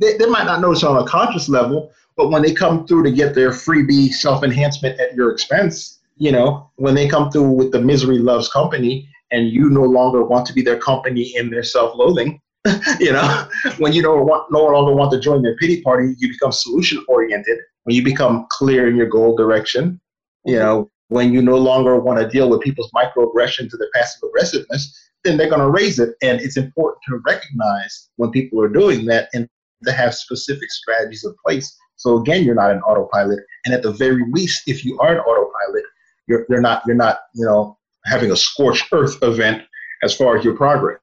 [0.00, 3.10] they, they might not notice on a conscious level, but when they come through to
[3.10, 7.72] get their freebie self enhancement at your expense, you know, when they come through with
[7.72, 11.62] the misery loves company, and you no longer want to be their company in their
[11.62, 12.40] self loathing.
[13.00, 16.28] you know, when you don't want, no longer want to join their pity party, you
[16.28, 17.58] become solution oriented.
[17.84, 20.00] When you become clear in your goal direction,
[20.44, 24.22] you know, when you no longer want to deal with people's microaggressions or their passive
[24.28, 26.14] aggressiveness, then they're going to raise it.
[26.22, 29.48] And it's important to recognize when people are doing that and
[29.84, 31.76] to have specific strategies in place.
[31.96, 33.40] So again, you're not an autopilot.
[33.64, 35.84] And at the very least, if you are an autopilot,
[36.26, 39.62] you're, you're not you're not you know having a scorched earth event
[40.02, 40.98] as far as your progress.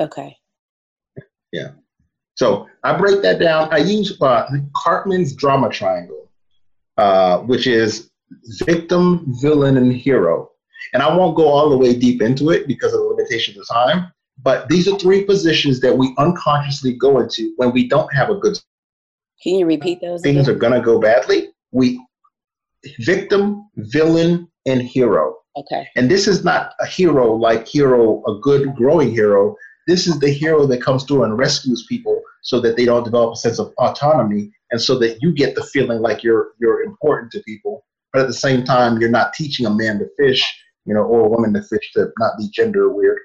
[0.00, 0.36] Okay.
[1.52, 1.72] Yeah.
[2.34, 3.68] So I break that down.
[3.72, 6.30] I use uh, Karpman's drama triangle,
[6.96, 8.10] uh, which is
[8.64, 10.50] victim, villain, and hero.
[10.94, 13.68] And I won't go all the way deep into it because of the limitations of
[13.68, 14.10] time.
[14.42, 18.36] But these are three positions that we unconsciously go into when we don't have a
[18.36, 18.58] good.
[19.42, 20.22] Can you repeat those?
[20.22, 20.54] Things again?
[20.54, 21.50] are gonna go badly.
[21.72, 22.00] We
[23.00, 25.36] victim, villain, and hero.
[25.56, 25.88] Okay.
[25.96, 29.56] And this is not a hero like hero, a good growing hero.
[29.86, 33.34] This is the hero that comes through and rescues people so that they don't develop
[33.34, 37.32] a sense of autonomy and so that you get the feeling like you're you're important
[37.32, 40.44] to people but at the same time, you're not teaching a man to fish,
[40.84, 43.18] you know, or a woman to fish to not be gender weird.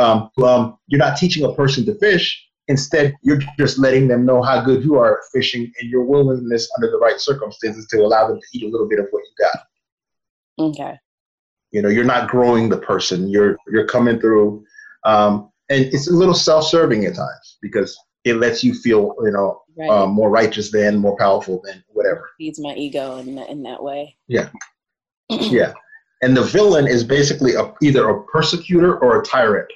[0.00, 2.46] Um, um, you're not teaching a person to fish.
[2.68, 6.68] Instead, you're just letting them know how good you are at fishing and your willingness
[6.76, 9.46] under the right circumstances to allow them to eat a little bit of what you
[9.46, 10.66] got.
[10.66, 10.98] Okay.
[11.72, 13.28] You know, you're not growing the person.
[13.28, 14.64] You're you're coming through,
[15.04, 19.62] um, and it's a little self-serving at times because it lets you feel, you know,
[19.76, 19.88] right.
[19.88, 22.30] um, more righteous than, more powerful than, whatever.
[22.38, 24.16] It feeds my ego in that, in that way.
[24.28, 24.50] Yeah.
[25.30, 25.72] yeah.
[26.22, 29.70] And the villain is basically a, either a persecutor or a tyrant.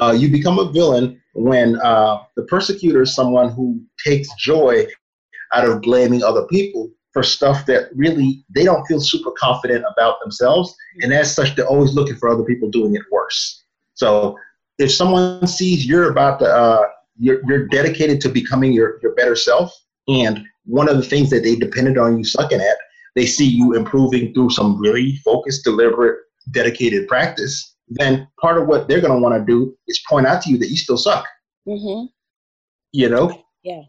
[0.00, 4.86] Uh, you become a villain when uh, the persecutor is someone who takes joy
[5.52, 10.20] out of blaming other people for stuff that really they don't feel super confident about
[10.20, 10.74] themselves.
[11.00, 13.62] And as such, they're always looking for other people doing it worse.
[13.94, 14.38] So
[14.78, 16.86] if someone sees you're about to, uh,
[17.18, 19.72] you're, you're dedicated to becoming your, your better self,
[20.08, 22.76] and one of the things that they depended on you sucking at
[23.14, 26.18] they see you improving through some really focused, deliberate,
[26.52, 30.42] dedicated practice, then part of what they're going to want to do is point out
[30.42, 31.26] to you that you still suck.
[31.68, 32.06] Mm-hmm.
[32.92, 33.44] You know?
[33.62, 33.82] Yeah.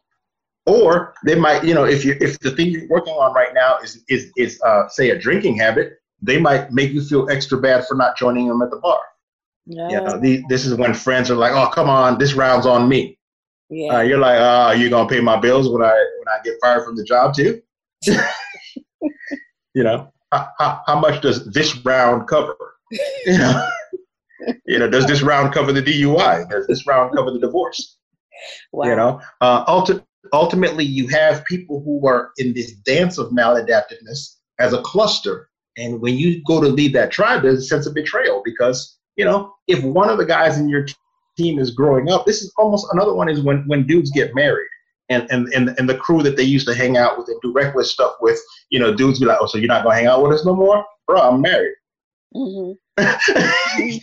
[0.65, 3.77] Or they might, you know, if you if the thing you're working on right now
[3.79, 7.85] is is is uh, say a drinking habit, they might make you feel extra bad
[7.87, 8.99] for not joining them at the bar.
[9.65, 9.89] Yeah.
[9.89, 12.87] You know, the, this is when friends are like, "Oh, come on, this round's on
[12.87, 13.17] me."
[13.71, 13.97] Yeah.
[13.97, 16.57] Uh, you're like, "Oh, are you gonna pay my bills when I when I get
[16.61, 17.59] fired from the job too?"
[19.73, 22.55] you know, how, how, much does this round cover?
[23.25, 23.67] You know,
[24.65, 26.49] you know, does this round cover the DUI?
[26.49, 27.97] Does this round cover the divorce?
[28.71, 28.85] Wow.
[28.85, 34.37] You know, uh, ulti- ultimately, you have people who are in this dance of maladaptiveness
[34.59, 35.49] as a cluster.
[35.77, 39.25] And when you go to lead that tribe, there's a sense of betrayal because, you
[39.25, 40.85] know, if one of the guys in your
[41.37, 44.67] team is growing up, this is almost another one is when, when dudes get married
[45.09, 47.53] and, and, and, and the crew that they used to hang out with and do
[47.53, 50.07] reckless stuff with, you know, dudes be like, oh, so you're not going to hang
[50.07, 50.85] out with us no more?
[51.07, 51.73] Bro, I'm married.
[52.35, 52.73] Mm-hmm.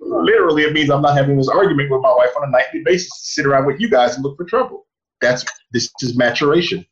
[0.00, 3.08] Literally, it means I'm not having this argument with my wife on a nightly basis
[3.08, 4.86] to sit around with you guys and look for trouble.
[5.20, 6.84] That's this is maturation.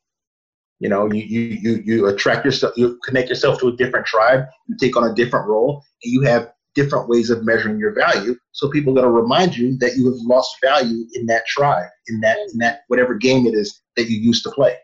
[0.79, 4.45] You know, you you you you attract yourself, you connect yourself to a different tribe,
[4.69, 8.35] you take on a different role, and you have different ways of measuring your value.
[8.53, 11.89] So people are going to remind you that you have lost value in that tribe,
[12.07, 14.77] in that in that whatever game it is that you used to play.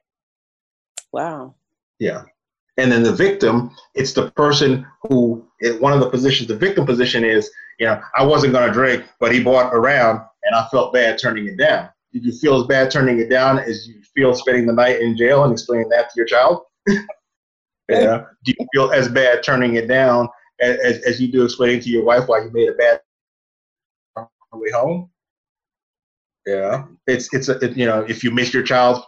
[1.12, 1.55] Wow.
[1.98, 2.24] Yeah.
[2.76, 5.45] And then the victim, it's the person who
[5.80, 9.04] one of the positions, the victim position is, you know, I wasn't going to drink,
[9.20, 11.88] but he bought around and I felt bad turning it down.
[12.12, 15.16] Did you feel as bad turning it down as you feel spending the night in
[15.16, 16.62] jail and explaining that to your child?
[17.88, 18.24] yeah.
[18.44, 20.28] Do you feel as bad turning it down
[20.60, 23.00] as, as you do explaining to your wife why you made a bad
[24.52, 25.10] way home.
[26.46, 29.00] Yeah, it's it's a it, you know if you miss your child's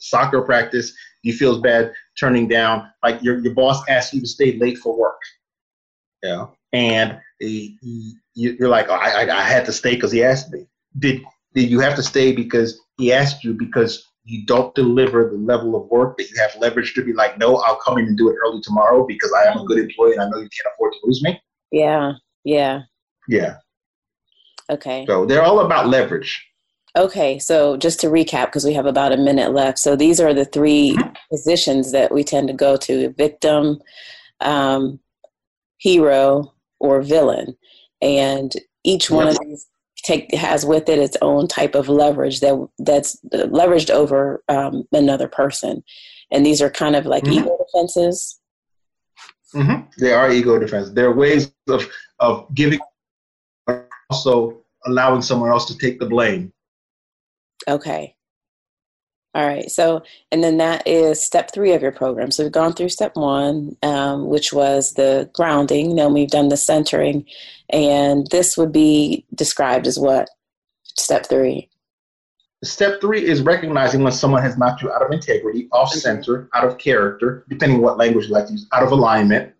[0.00, 0.92] soccer practice,
[1.22, 4.78] you feel as bad turning down like your your boss asks you to stay late
[4.78, 5.20] for work.
[6.22, 10.66] Yeah, and you're like, oh, I I had to stay because he asked me.
[10.98, 11.22] Did
[11.54, 15.74] did you have to stay because he asked you because you don't deliver the level
[15.74, 18.28] of work that you have leverage to be like, no, I'll come in and do
[18.28, 20.92] it early tomorrow because I am a good employee and I know you can't afford
[20.92, 21.40] to lose me.
[21.72, 22.12] Yeah.
[22.44, 22.82] Yeah.
[23.28, 23.56] Yeah.
[24.68, 25.04] Okay.
[25.06, 26.46] So they're all about leverage.
[26.96, 29.78] Okay, so just to recap, because we have about a minute left.
[29.78, 31.12] So these are the 3 mm-hmm.
[31.30, 33.80] positions that we tend to go to victim,
[34.40, 34.98] um,
[35.80, 37.56] hero, or villain.
[38.00, 38.52] And
[38.84, 39.66] each one of these
[40.02, 45.28] take has with it its own type of leverage that that's leveraged over um, another
[45.28, 45.82] person
[46.30, 47.44] and these are kind of like mm-hmm.
[47.44, 48.40] ego defenses
[49.54, 49.82] mm-hmm.
[49.98, 51.86] they are ego defenses they're ways of
[52.18, 52.80] of giving
[54.10, 56.52] also allowing someone else to take the blame
[57.68, 58.14] okay
[59.34, 59.70] all right.
[59.70, 62.32] So, and then that is step three of your program.
[62.32, 65.94] So we've gone through step one, um, which was the grounding.
[65.94, 67.24] Then we've done the centering,
[67.68, 70.28] and this would be described as what?
[70.82, 71.68] Step three.
[72.64, 76.64] Step three is recognizing when someone has knocked you out of integrity, off center, out
[76.64, 79.54] of character, depending what language you like to use, out of alignment.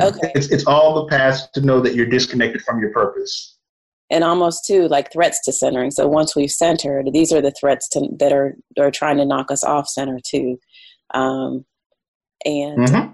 [0.00, 0.30] Okay.
[0.34, 3.57] It's, it's all the past to know that you're disconnected from your purpose
[4.10, 5.90] and almost too like threats to centering.
[5.90, 9.50] So once we've centered, these are the threats to, that are are trying to knock
[9.50, 10.58] us off center too.
[11.14, 11.64] Um,
[12.44, 13.12] and mm-hmm.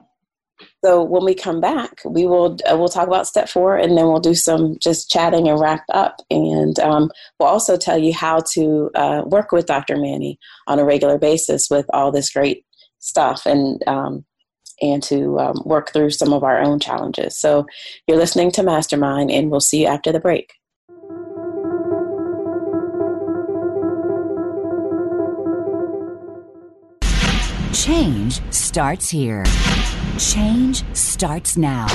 [0.84, 4.06] so when we come back, we will uh, we'll talk about step four, and then
[4.06, 6.20] we'll do some just chatting and wrap up.
[6.30, 9.96] And um, we'll also tell you how to uh, work with Dr.
[9.96, 12.64] Mani on a regular basis with all this great
[12.98, 13.82] stuff and.
[13.86, 14.24] Um,
[14.82, 17.38] and to um, work through some of our own challenges.
[17.38, 17.64] So,
[18.08, 20.52] you're listening to Mastermind, and we'll see you after the break.
[27.84, 29.44] Change starts here.
[30.18, 31.86] Change starts now.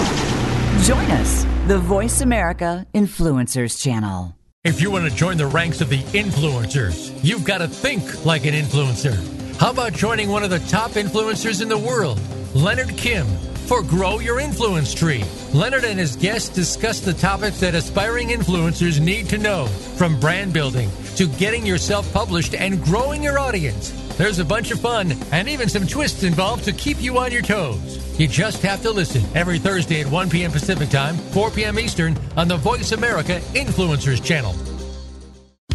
[0.83, 4.37] Join us, the Voice America Influencers Channel.
[4.63, 8.45] If you want to join the ranks of the influencers, you've got to think like
[8.45, 9.17] an influencer.
[9.59, 12.19] How about joining one of the top influencers in the world,
[12.53, 13.25] Leonard Kim?
[13.65, 15.23] for Grow Your Influence Tree.
[15.53, 20.53] Leonard and his guests discuss the topics that aspiring influencers need to know, from brand
[20.53, 24.08] building to getting yourself published and growing your audience.
[24.19, 27.41] There's a bunch of fun and even some twists involved to keep you on your
[27.41, 28.19] toes.
[28.19, 30.51] You just have to listen every Thursday at 1 p.m.
[30.51, 31.79] Pacific Time, 4 p.m.
[31.79, 34.78] Eastern on the Voice America Influencers Channel.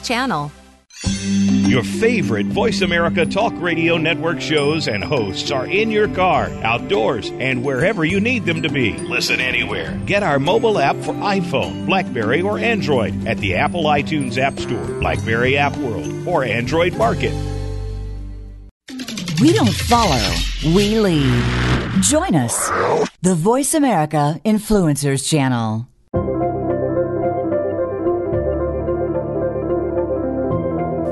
[0.00, 0.52] channel.
[1.02, 7.30] Your favorite Voice America Talk Radio Network shows and hosts are in your car, outdoors,
[7.38, 8.92] and wherever you need them to be.
[8.98, 9.98] Listen anywhere.
[10.04, 14.84] Get our mobile app for iPhone, Blackberry, or Android at the Apple iTunes App Store,
[15.00, 17.32] Blackberry App World, or Android Market.
[19.40, 20.34] We don't follow,
[20.74, 21.44] we lead.
[22.02, 22.68] Join us,
[23.22, 25.89] the Voice America Influencers Channel.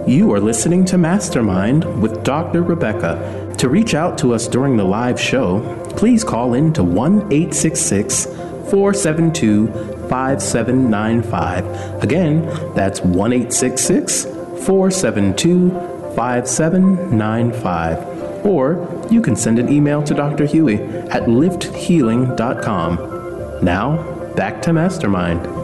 [0.09, 2.63] You are listening to Mastermind with Dr.
[2.63, 3.55] Rebecca.
[3.59, 5.61] To reach out to us during the live show,
[5.99, 9.67] please call in to 1 866 472
[10.09, 12.03] 5795.
[12.03, 14.25] Again, that's 1 866
[14.65, 15.69] 472
[16.17, 18.47] 5795.
[18.47, 20.47] Or you can send an email to Dr.
[20.47, 20.77] Huey
[21.11, 23.63] at lifthealing.com.
[23.63, 25.58] Now, back to Mastermind.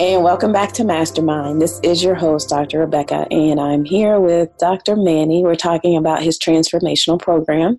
[0.00, 1.60] And welcome back to Mastermind.
[1.60, 2.78] This is your host, Dr.
[2.78, 4.96] Rebecca, and I'm here with Dr.
[4.96, 5.42] Mani.
[5.42, 7.78] We're talking about his transformational program.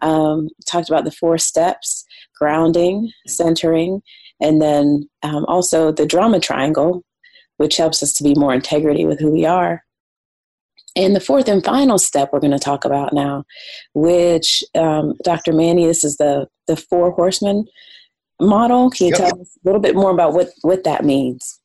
[0.00, 2.04] Um, talked about the four steps
[2.36, 4.02] grounding, centering,
[4.40, 7.04] and then um, also the drama triangle,
[7.58, 9.84] which helps us to be more integrity with who we are.
[10.96, 13.44] And the fourth and final step we're going to talk about now,
[13.94, 15.52] which um, Dr.
[15.52, 17.66] Mani, this is the the four horsemen
[18.42, 18.90] model.
[18.90, 19.30] Can you yep.
[19.30, 21.60] tell us a little bit more about what, what that means?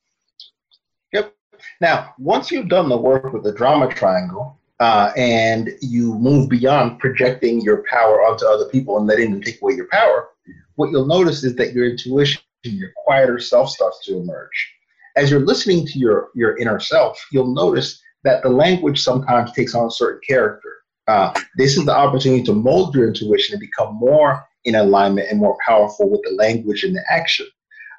[1.14, 1.34] Yep.
[1.82, 7.00] Now, once you've done the work with the drama triangle uh, and you move beyond
[7.00, 10.30] projecting your power onto other people and letting them take away your power,
[10.76, 14.74] what you'll notice is that your intuition, your quieter self starts to emerge.
[15.16, 19.74] As you're listening to your, your inner self, you'll notice that the language sometimes takes
[19.74, 20.74] on a certain character.
[21.08, 25.40] Uh, this is the opportunity to mold your intuition and become more in alignment and
[25.40, 27.48] more powerful with the language and the action.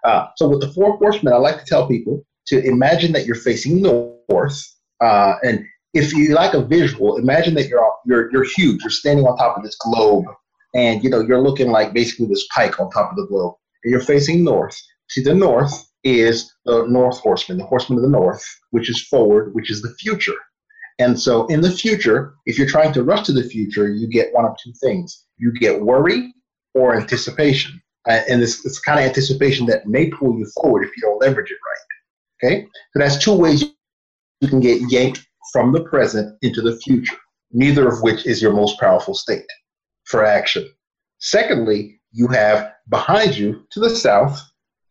[0.04, 3.34] Uh, so with the four horsemen, I like to tell people to imagine that you're
[3.34, 5.64] facing north, uh, and
[5.94, 8.82] if you like a visual, imagine that you're you're you're huge.
[8.82, 10.26] You're standing on top of this globe,
[10.74, 13.90] and you know you're looking like basically this pike on top of the globe, and
[13.90, 14.78] you're facing north.
[15.10, 15.72] To the north
[16.04, 19.94] is the North Horseman, the Horseman of the North, which is forward, which is the
[19.94, 20.36] future.
[21.00, 24.34] And so in the future, if you're trying to rush to the future, you get
[24.34, 25.24] one of two things.
[25.38, 26.32] You get worry
[26.74, 27.80] or anticipation.
[28.08, 31.20] Uh, and this, this kind of anticipation that may pull you forward if you don't
[31.20, 32.50] leverage it right.
[32.50, 32.68] Okay?
[32.92, 33.64] So that's two ways
[34.40, 37.16] you can get yanked from the present into the future,
[37.52, 39.46] neither of which is your most powerful state
[40.04, 40.68] for action.
[41.18, 44.40] Secondly, you have behind you to the south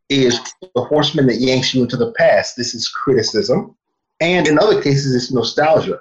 [0.09, 2.55] is the horseman that yanks you into the past.
[2.55, 3.75] This is criticism.
[4.19, 5.99] And in other cases, it's nostalgia.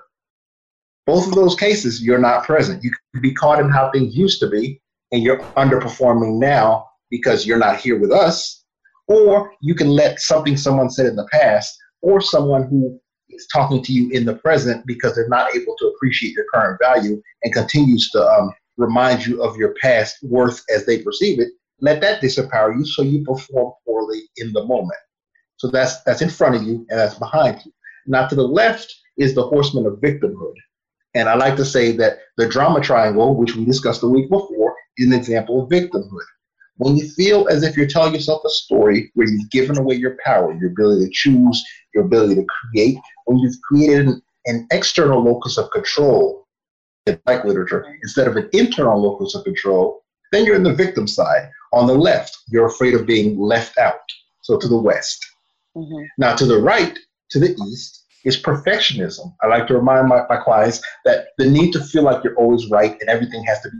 [1.06, 2.82] Both of those cases, you're not present.
[2.82, 4.80] You could be caught in how things used to be,
[5.12, 8.64] and you're underperforming now because you're not here with us,
[9.08, 12.98] or you can let something someone said in the past or someone who
[13.30, 16.78] is talking to you in the present because they're not able to appreciate your current
[16.80, 21.48] value and continues to um, remind you of your past worth as they perceive it,
[21.80, 24.98] let that disempower you so you perform poorly in the moment.
[25.56, 27.72] So that's that's in front of you and that's behind you.
[28.06, 30.54] Now to the left is the horseman of victimhood.
[31.14, 34.65] And I like to say that the drama triangle, which we discussed the week before,
[34.98, 36.26] an example of victimhood.
[36.78, 40.16] When you feel as if you're telling yourself a story where you've given away your
[40.24, 45.22] power, your ability to choose, your ability to create, when you've created an, an external
[45.22, 46.46] locus of control,
[47.06, 51.06] in like literature, instead of an internal locus of control, then you're in the victim
[51.06, 51.48] side.
[51.72, 54.00] On the left, you're afraid of being left out.
[54.42, 55.24] So to the west.
[55.76, 56.04] Mm-hmm.
[56.18, 56.98] Now to the right,
[57.30, 59.34] to the east, is perfectionism.
[59.42, 62.68] I like to remind my, my clients that the need to feel like you're always
[62.70, 63.76] right and everything has to be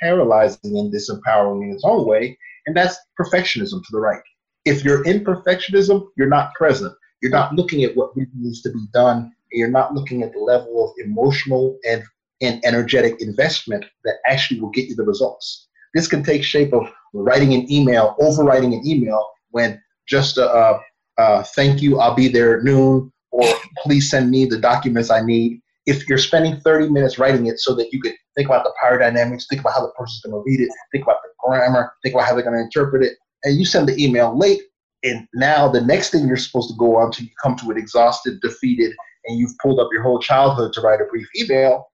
[0.00, 4.22] paralyzing and disempowering in its own way, and that's perfectionism to the right.
[4.64, 6.94] If you're in perfectionism, you're not present.
[7.22, 10.32] You're not looking at what really needs to be done, and you're not looking at
[10.32, 12.02] the level of emotional and,
[12.40, 15.68] and energetic investment that actually will get you the results.
[15.94, 20.80] This can take shape of writing an email, overwriting an email when just a, uh,
[21.18, 23.44] uh, thank you, I'll be there at noon, or
[23.82, 25.60] please send me the documents I need.
[25.88, 28.98] If you're spending 30 minutes writing it so that you could think about the power
[28.98, 32.14] dynamics, think about how the person's going to read it, think about the grammar, think
[32.14, 33.14] about how they're going to interpret it,
[33.44, 34.60] and you send the email late,
[35.02, 37.78] and now the next thing you're supposed to go on to, you come to it
[37.78, 38.92] exhausted, defeated,
[39.26, 41.90] and you've pulled up your whole childhood to write a brief email,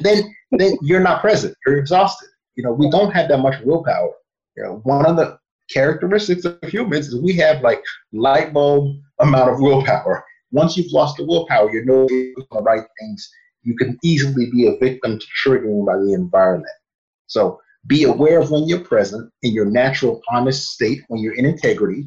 [0.00, 0.22] then
[0.52, 1.56] then you're not present.
[1.66, 2.28] You're exhausted.
[2.54, 4.12] You know, we don't have that much willpower.
[4.56, 5.38] You know, one of the
[5.72, 7.82] characteristics of humans is we have like
[8.12, 10.24] light bulb amount of willpower.
[10.54, 13.28] Once you've lost the willpower, you're no doing the right things.
[13.64, 16.70] You can easily be a victim to triggering by the environment.
[17.26, 21.44] So be aware of when you're present in your natural, honest state, when you're in
[21.44, 22.06] integrity.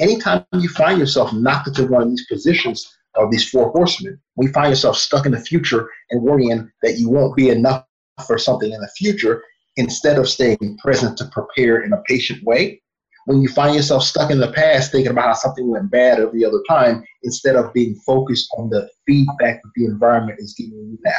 [0.00, 2.84] Anytime you find yourself knocked into one of these positions
[3.14, 7.08] of these four horsemen, we find yourself stuck in the future and worrying that you
[7.08, 7.84] won't be enough
[8.26, 9.40] for something in the future,
[9.76, 12.82] instead of staying present to prepare in a patient way,
[13.26, 16.44] when you find yourself stuck in the past thinking about how something went bad every
[16.44, 20.98] other time instead of being focused on the feedback that the environment is giving you
[21.04, 21.12] now.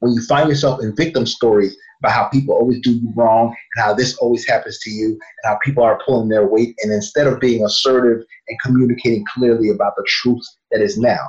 [0.00, 3.84] When you find yourself in victim stories about how people always do you wrong and
[3.84, 7.26] how this always happens to you and how people are pulling their weight, and instead
[7.26, 11.28] of being assertive and communicating clearly about the truth that is now,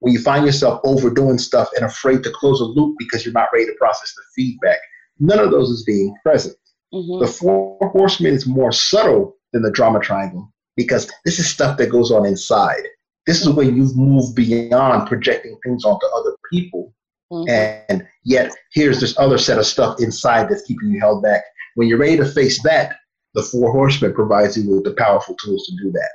[0.00, 3.48] when you find yourself overdoing stuff and afraid to close a loop because you're not
[3.52, 4.78] ready to process the feedback,
[5.18, 6.56] none of those is being present.
[6.96, 7.24] Mm-hmm.
[7.24, 11.90] The four horsemen is more subtle than the drama triangle because this is stuff that
[11.90, 12.82] goes on inside.
[13.26, 16.94] This is when you've moved beyond projecting things onto other people.
[17.32, 17.84] Mm-hmm.
[17.90, 21.42] And yet, here's this other set of stuff inside that's keeping you held back.
[21.74, 22.96] When you're ready to face that,
[23.34, 26.10] the four horsemen provides you with the powerful tools to do that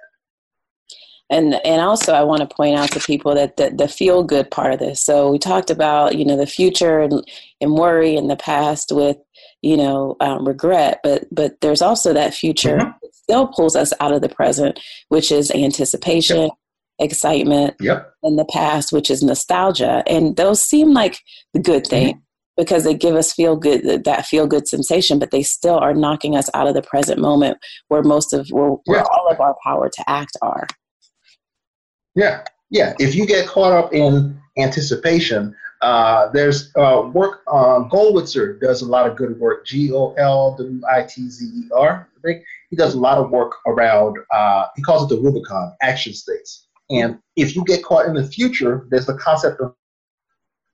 [1.31, 4.51] and and also I want to point out to people that the, the feel good
[4.51, 5.03] part of this.
[5.03, 7.25] So we talked about you know the future and,
[7.61, 9.17] and worry in the past with
[9.61, 12.91] you know um, regret but but there's also that future mm-hmm.
[13.01, 16.51] that still pulls us out of the present which is anticipation yep.
[16.99, 18.11] excitement yep.
[18.23, 21.19] in the past which is nostalgia and those seem like
[21.53, 22.21] the good thing mm-hmm.
[22.57, 26.35] because they give us feel good that feel good sensation but they still are knocking
[26.35, 27.57] us out of the present moment
[27.87, 29.05] where most of where, where yeah.
[29.11, 30.67] all of our power to act are
[32.15, 38.59] yeah yeah if you get caught up in anticipation uh, there's uh, work on Gollwitzer
[38.59, 39.65] does a lot of good work.
[39.65, 42.07] G O L W I T Z E R.
[42.15, 44.17] I think he does a lot of work around.
[44.31, 46.67] Uh, he calls it the Rubicon action states.
[46.91, 49.73] And if you get caught in the future, there's the concept of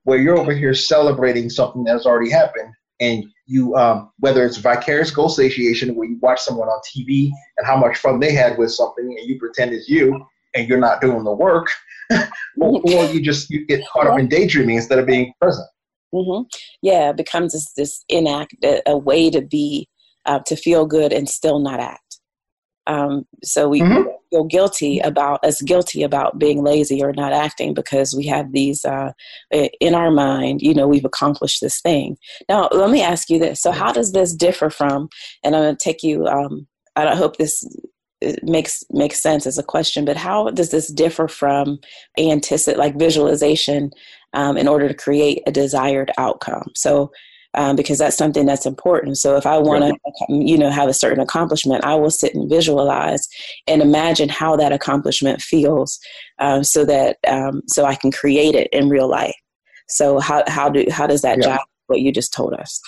[0.03, 4.57] where you're over here celebrating something that has already happened, and you um, whether it's
[4.57, 8.57] vicarious goal satiation, where you watch someone on TV and how much fun they had
[8.57, 11.69] with something, and you pretend it's you, and you're not doing the work
[12.61, 15.67] or, or, you just you get caught up in daydreaming instead of being present.
[16.13, 16.43] Mm-hmm.
[16.81, 19.89] Yeah, it becomes this, this inact a, a way to be
[20.25, 22.19] uh, to feel good and still not act.
[22.87, 24.09] Um, so we mm-hmm.
[24.29, 28.85] feel guilty about us guilty about being lazy or not acting because we have these
[28.85, 29.11] uh,
[29.51, 30.61] in our mind.
[30.61, 32.17] You know, we've accomplished this thing.
[32.47, 35.09] Now, let me ask you this: So, how does this differ from?
[35.43, 36.25] And I'm going to take you.
[36.27, 37.63] Um, I hope this
[38.21, 41.79] it makes makes sense as a question but how does this differ from
[42.17, 43.91] anticipate like visualization
[44.33, 46.71] um, in order to create a desired outcome?
[46.75, 47.11] So
[47.53, 49.17] um, because that's something that's important.
[49.17, 52.49] So if i want to you know have a certain accomplishment i will sit and
[52.49, 53.27] visualize
[53.67, 55.99] and imagine how that accomplishment feels
[56.39, 59.35] um, so that um, so i can create it in real life.
[59.89, 61.57] So how, how do how does that yeah.
[61.57, 62.81] jive what you just told us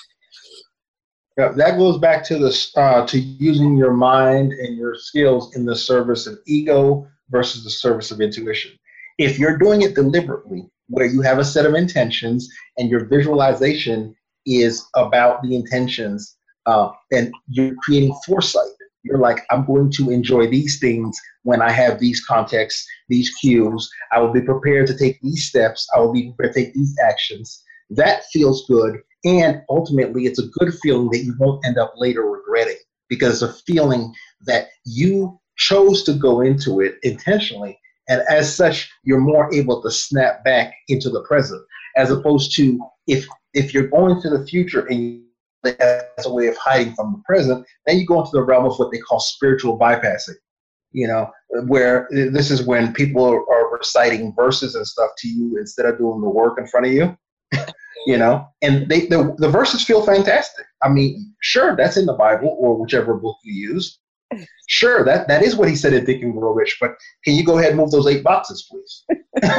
[1.40, 5.64] yeah, that goes back to the uh, to using your mind and your skills in
[5.64, 8.72] the service of ego versus the service of intuition.
[9.18, 14.14] If you're doing it deliberately, where you have a set of intentions and your visualization
[14.46, 16.36] is about the intentions,
[16.66, 18.74] uh, and you're creating foresight.
[19.04, 23.90] You're like, I'm going to enjoy these things when I have these contexts, these cues.
[24.12, 25.88] I will be prepared to take these steps.
[25.96, 27.64] I will be prepared to take these actions.
[27.90, 32.22] That feels good and ultimately, it's a good feeling that you won't end up later
[32.22, 32.78] regretting
[33.09, 37.78] because a feeling that you chose to go into it intentionally.
[38.07, 41.61] And as such, you're more able to snap back into the present,
[41.95, 45.24] as opposed to if if you're going to the future and
[45.65, 48.78] as a way of hiding from the present, then you go into the realm of
[48.80, 50.36] what they call spiritual bypassing.
[50.91, 51.30] You know,
[51.67, 56.22] where this is when people are reciting verses and stuff to you instead of doing
[56.22, 57.15] the work in front of you.
[58.06, 60.66] You know, and they the, the verses feel fantastic.
[60.82, 64.00] I mean, sure, that's in the Bible or whichever book you use.
[64.68, 66.91] Sure, that, that is what he said in Think and Grow Rich, but
[67.26, 69.04] can you go ahead and move those eight boxes, please?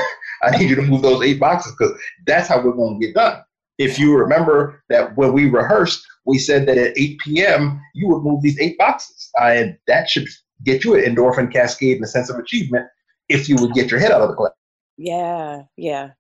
[0.43, 3.15] I need you to move those eight boxes because that's how we're going to get
[3.15, 3.41] done.
[3.79, 7.81] If you remember that when we rehearsed, we said that at 8 p.m.
[7.95, 9.31] you would move these eight boxes.
[9.41, 10.29] And that should
[10.65, 12.87] get you an endorphin cascade and a sense of achievement
[13.29, 14.53] if you would get your head out of the class.
[14.97, 16.11] Yeah, yeah.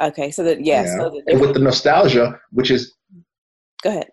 [0.00, 0.98] Okay, so that yes, yeah.
[0.98, 2.94] so and with the nostalgia, which is
[3.82, 4.10] go ahead.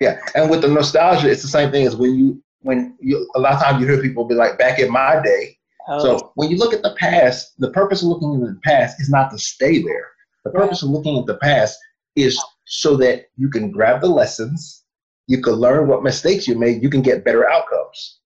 [0.00, 3.40] Yeah, and with the nostalgia, it's the same thing as when you when you a
[3.40, 5.56] lot of times you hear people be like, back in my day.
[5.88, 6.00] Oh.
[6.00, 9.08] So when you look at the past, the purpose of looking into the past is
[9.08, 10.10] not to stay there.
[10.44, 11.78] The purpose of looking at the past
[12.14, 14.84] is so that you can grab the lessons,
[15.26, 18.20] you can learn what mistakes you made, you can get better outcomes.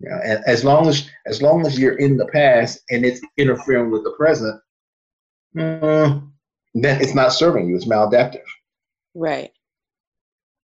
[0.00, 3.90] Yeah, and as long as as long as you're in the past and it's interfering
[3.90, 4.60] with the present,
[5.56, 6.30] mm,
[6.74, 7.76] then it's not serving you.
[7.76, 8.44] It's maladaptive.
[9.14, 9.50] Right.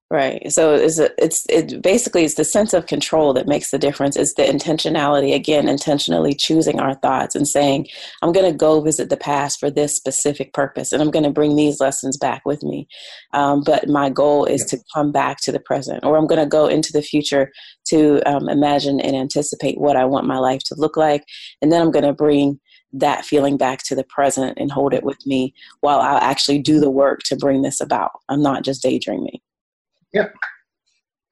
[0.10, 0.50] Right.
[0.54, 4.16] So it's a, it's it basically it's the sense of control that makes the difference.
[4.16, 7.88] It's the intentionality again, intentionally choosing our thoughts and saying,
[8.22, 11.30] "I'm going to go visit the past for this specific purpose, and I'm going to
[11.30, 12.88] bring these lessons back with me."
[13.34, 16.50] Um, but my goal is to come back to the present, or I'm going to
[16.50, 17.52] go into the future
[17.90, 21.26] to um, imagine and anticipate what I want my life to look like,
[21.62, 22.62] and then I'm going to bring
[22.94, 26.80] that feeling back to the present and hold it with me while I actually do
[26.80, 28.12] the work to bring this about.
[28.30, 29.40] I'm not just daydreaming.
[30.14, 30.34] Yep.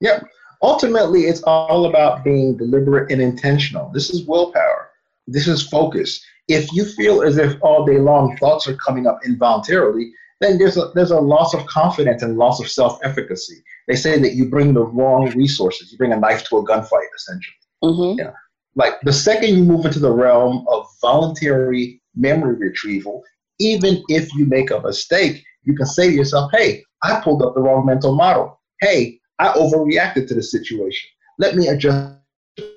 [0.00, 0.26] Yep.
[0.62, 3.90] Ultimately, it's all about being deliberate and intentional.
[3.92, 4.90] This is willpower.
[5.26, 6.24] This is focus.
[6.48, 10.76] If you feel as if all day long thoughts are coming up involuntarily, then there's
[10.76, 13.62] a there's a loss of confidence and loss of self-efficacy.
[13.88, 15.90] They say that you bring the wrong resources.
[15.90, 17.56] You bring a knife to a gunfight, essentially.
[17.82, 18.18] Mm-hmm.
[18.20, 18.32] Yeah.
[18.76, 23.22] Like the second you move into the realm of voluntary memory retrieval,
[23.58, 27.54] even if you make a mistake, you can say to yourself, "Hey, I pulled up
[27.54, 31.08] the wrong mental model hey, I overreacted to the situation.
[31.38, 32.14] Let me adjust.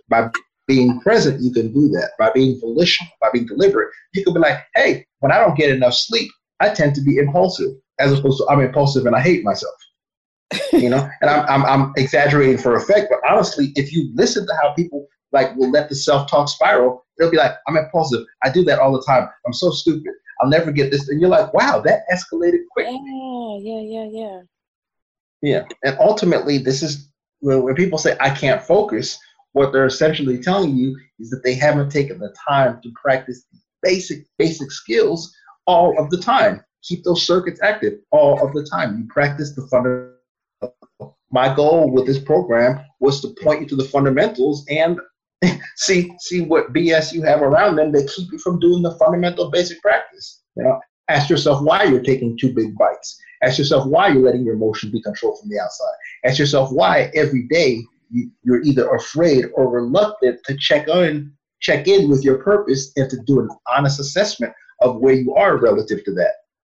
[0.10, 0.30] By
[0.68, 2.12] being present, you can do that.
[2.18, 5.70] By being volitional, by being deliberate, you can be like, hey, when I don't get
[5.70, 6.30] enough sleep,
[6.60, 9.76] I tend to be impulsive, as opposed to I'm impulsive and I hate myself.
[10.74, 14.54] you know, and I'm, I'm, I'm exaggerating for effect, but honestly, if you listen to
[14.62, 18.26] how people like will let the self-talk spiral, they'll be like, I'm impulsive.
[18.44, 19.28] I do that all the time.
[19.46, 20.14] I'm so stupid.
[20.42, 21.10] I'll never get this.
[21.10, 23.00] And you're like, wow, that escalated quickly.
[23.06, 24.42] Yeah, yeah, yeah, yeah.
[25.42, 27.10] Yeah, and ultimately, this is
[27.40, 29.18] when, when people say I can't focus.
[29.54, 33.46] What they're essentially telling you is that they haven't taken the time to practice
[33.82, 35.34] basic basic skills
[35.66, 36.64] all of the time.
[36.84, 38.98] Keep those circuits active all of the time.
[38.98, 41.18] You practice the fundamental.
[41.32, 45.00] My goal with this program was to point you to the fundamentals and
[45.76, 49.50] see see what BS you have around them that keep you from doing the fundamental
[49.50, 50.42] basic practice.
[50.56, 50.80] You know,
[51.10, 53.20] ask yourself why you're taking two big bites.
[53.42, 55.94] Ask yourself why you're letting your emotion be controlled from the outside.
[56.26, 61.32] Ask yourself why every day you, you're either afraid or reluctant to check in,
[61.62, 65.58] check in with your purpose and to do an honest assessment of where you are
[65.58, 66.34] relative to that.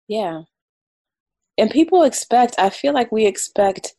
[0.08, 0.44] Yeah.
[1.58, 3.96] And people expect, I feel like we expect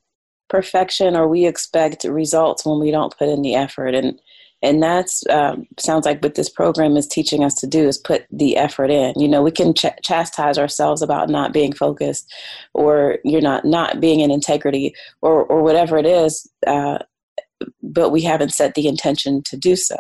[0.49, 3.95] perfection or we expect results when we don't put in the effort.
[3.95, 4.21] And
[4.65, 8.25] and that's um, sounds like what this program is teaching us to do is put
[8.33, 12.33] the effort in you know we can ch- chastise ourselves about not being focused
[12.73, 16.99] or you're not not being in integrity or or whatever it is uh,
[17.83, 19.97] but we haven't set the intention to do so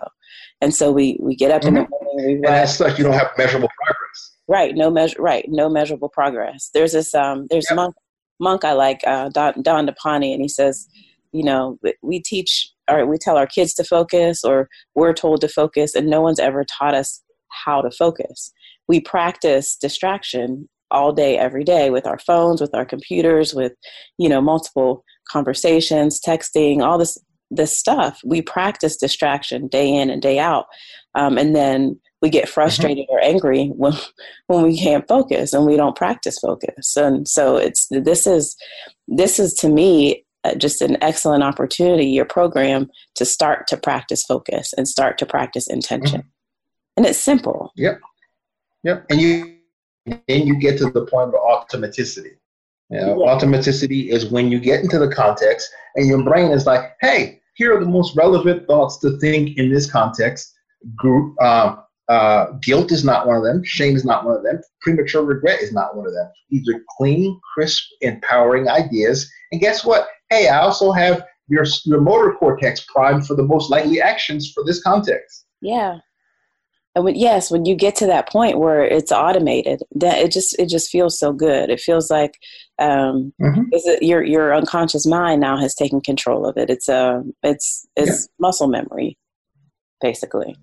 [0.60, 1.68] and so we we get up mm-hmm.
[1.68, 2.04] in the mm-hmm.
[2.04, 5.68] morning we and as such you don't have measurable progress right no measure right no
[5.68, 7.76] measurable progress there's this um there's yep.
[7.76, 7.94] monk
[8.40, 10.88] monk i like uh Dandapani and he says
[11.32, 15.48] you know we teach or we tell our kids to focus or we're told to
[15.48, 17.22] focus and no one's ever taught us
[17.64, 18.52] how to focus
[18.88, 23.72] we practice distraction all day every day with our phones with our computers with
[24.18, 27.18] you know multiple conversations texting all this
[27.50, 30.66] this stuff we practice distraction day in and day out
[31.14, 32.52] um, and then we get mm-hmm.
[32.52, 33.14] frustrated mm-hmm.
[33.14, 33.92] or angry when
[34.46, 38.56] when we can't focus and we don't practice focus and so it's this is
[39.08, 44.22] this is to me uh, just an excellent opportunity, your program, to start to practice
[44.22, 46.20] focus and start to practice intention.
[46.20, 46.28] Mm-hmm.
[46.96, 47.72] And it's simple.
[47.76, 48.00] Yep.
[48.84, 49.06] Yep.
[49.10, 49.56] And you
[50.06, 52.36] then you get to the point of automaticity.
[52.90, 53.34] You know, yeah.
[53.34, 57.74] Automaticity is when you get into the context and your brain is like, hey, here
[57.74, 60.52] are the most relevant thoughts to think in this context.
[60.94, 61.76] Group, uh,
[62.08, 63.62] uh, guilt is not one of them.
[63.64, 64.60] Shame is not one of them.
[64.80, 66.30] Premature regret is not one of them.
[66.50, 69.30] These are clean, crisp, empowering ideas.
[69.52, 70.08] And guess what?
[70.30, 74.64] Hey, I also have your your motor cortex primed for the most likely actions for
[74.64, 75.44] this context.
[75.60, 75.98] Yeah.
[76.94, 80.58] and when, yes, when you get to that point where it's automated, that it just
[80.58, 81.70] it just feels so good.
[81.70, 82.38] It feels like
[82.78, 83.62] um, mm-hmm.
[83.72, 86.68] it, your your unconscious mind now has taken control of it.
[86.68, 88.34] It's a uh, it's it's yeah.
[88.38, 89.18] muscle memory,
[90.00, 90.56] basically.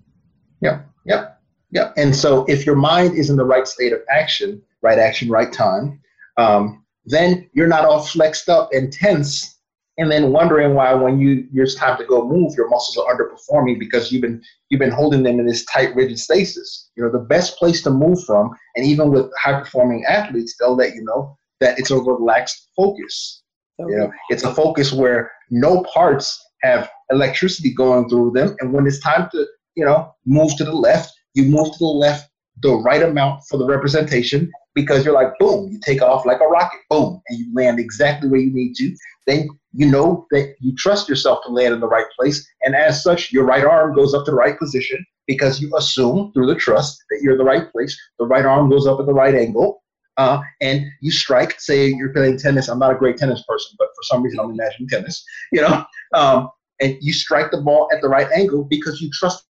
[0.62, 1.32] Yeah, yeah,
[1.70, 1.92] yeah.
[1.96, 5.52] And so, if your mind is in the right state of action, right action, right
[5.52, 6.00] time,
[6.38, 9.58] um, then you're not all flexed up and tense
[9.98, 13.78] and then wondering why when you it's time to go move your muscles are underperforming
[13.78, 17.18] because you've been you've been holding them in this tight rigid stasis you know the
[17.18, 21.36] best place to move from and even with high performing athletes they'll let you know
[21.60, 23.42] that it's a relaxed focus
[23.80, 23.92] okay.
[23.92, 28.86] you know it's a focus where no parts have electricity going through them and when
[28.86, 32.30] it's time to you know move to the left you move to the left
[32.62, 36.46] the right amount for the representation because you're like boom you take off like a
[36.46, 38.94] rocket boom and you land exactly where you need to
[39.26, 42.46] then you know that you trust yourself to land in the right place.
[42.62, 46.32] And as such, your right arm goes up to the right position because you assume
[46.32, 47.98] through the trust that you're in the right place.
[48.18, 49.82] The right arm goes up at the right angle.
[50.18, 52.68] Uh, and you strike, say you're playing tennis.
[52.68, 55.84] I'm not a great tennis person, but for some reason I'm imagining tennis, you know,
[56.12, 56.50] um,
[56.82, 59.44] and you strike the ball at the right angle because you trust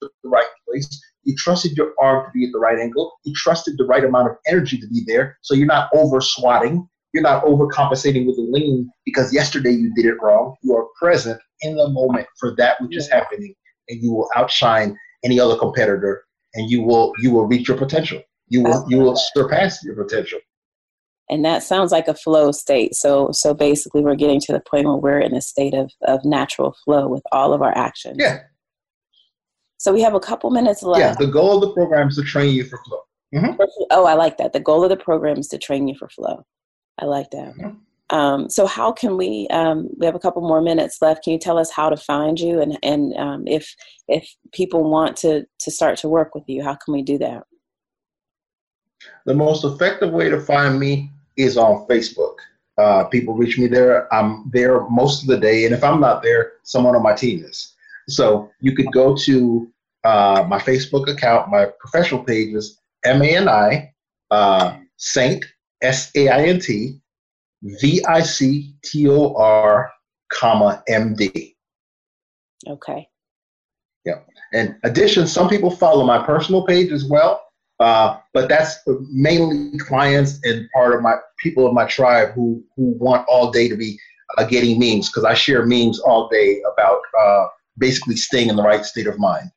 [0.00, 1.02] the right place.
[1.24, 3.12] You trusted your arm to be at the right angle.
[3.24, 5.38] You trusted the right amount of energy to be there.
[5.42, 10.04] So you're not over swatting you're not overcompensating with a lean because yesterday you did
[10.04, 10.54] it wrong.
[10.62, 13.54] You are present in the moment for that which is happening,
[13.88, 14.94] and you will outshine
[15.24, 18.20] any other competitor, and you will you will reach your potential.
[18.48, 20.40] You will you will surpass your potential.
[21.30, 22.94] And that sounds like a flow state.
[22.94, 26.22] So so basically, we're getting to the point where we're in a state of of
[26.22, 28.18] natural flow with all of our actions.
[28.20, 28.40] Yeah.
[29.78, 31.00] So we have a couple minutes left.
[31.00, 33.00] Yeah, the goal of the program is to train you for flow.
[33.34, 33.62] Mm-hmm.
[33.90, 34.52] Oh, I like that.
[34.52, 36.44] The goal of the program is to train you for flow.
[36.98, 37.54] I like that.
[38.10, 39.48] Um, so how can we?
[39.50, 41.24] Um, we have a couple more minutes left.
[41.24, 43.74] Can you tell us how to find you and and um, if
[44.08, 47.42] if people want to to start to work with you, how can we do that?
[49.26, 52.36] The most effective way to find me is on Facebook.
[52.78, 54.12] Uh, people reach me there.
[54.14, 57.44] I'm there most of the day, and if I'm not there, someone on my team
[57.44, 57.74] is.
[58.08, 59.70] So you could go to
[60.04, 61.50] uh, my Facebook account.
[61.50, 63.92] My professional pages, is M A N I
[64.30, 65.44] uh, Saint
[65.82, 67.00] S A I N T
[67.62, 69.90] V I C T O R,
[70.32, 71.56] comma M D.
[72.68, 73.08] Okay.
[74.04, 74.20] Yeah.
[74.52, 77.42] In addition, some people follow my personal page as well,
[77.80, 78.76] uh, but that's
[79.10, 83.68] mainly clients and part of my people of my tribe who who want all day
[83.68, 83.98] to be
[84.38, 87.46] uh, getting memes because I share memes all day about uh,
[87.78, 89.50] basically staying in the right state of mind.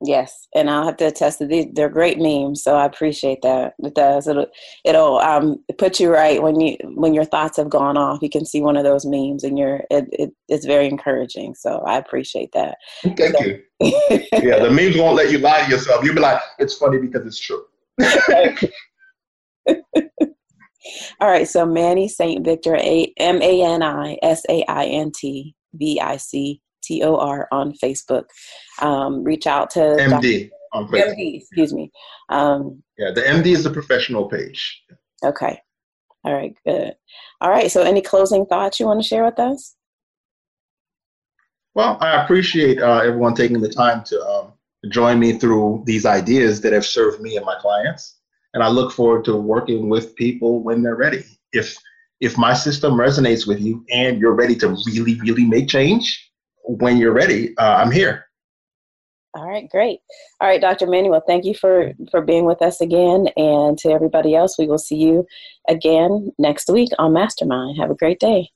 [0.00, 3.74] Yes, and I'll have to attest that these, they're great memes, so I appreciate that.
[3.80, 4.28] It does.
[4.28, 4.46] It'll
[4.84, 8.22] it'll um put you right when you when your thoughts have gone off.
[8.22, 11.56] You can see one of those memes, and you're it, it it's very encouraging.
[11.56, 12.78] So I appreciate that.
[13.02, 13.60] Thank so, you.
[13.80, 16.04] yeah, the memes won't let you lie to yourself.
[16.04, 17.64] You'll be like, it's funny because it's true.
[21.20, 25.10] All right, so Mani Saint Victor, A M A N I S A I N
[25.12, 28.24] T V I C T O R on Facebook.
[28.80, 30.54] Um, reach out to MD Dr.
[30.72, 31.14] on Facebook.
[31.14, 31.92] MD, excuse me.
[32.30, 34.82] Um, yeah, the MD is the professional page.
[35.22, 35.60] Okay.
[36.24, 36.94] All right, good.
[37.40, 39.76] All right, so any closing thoughts you want to share with us?
[41.74, 44.52] Well, I appreciate uh, everyone taking the time to um,
[44.90, 48.16] join me through these ideas that have served me and my clients.
[48.54, 51.24] And I look forward to working with people when they're ready.
[51.52, 51.76] If
[52.20, 56.27] if my system resonates with you and you're ready to really, really make change,
[56.68, 58.26] when you're ready, uh, I'm here.
[59.34, 60.00] All right, great.
[60.40, 60.86] All right, Dr.
[60.86, 64.78] Manuel, thank you for for being with us again, and to everybody else, we will
[64.78, 65.26] see you
[65.68, 67.78] again next week on Mastermind.
[67.78, 68.50] Have a great day.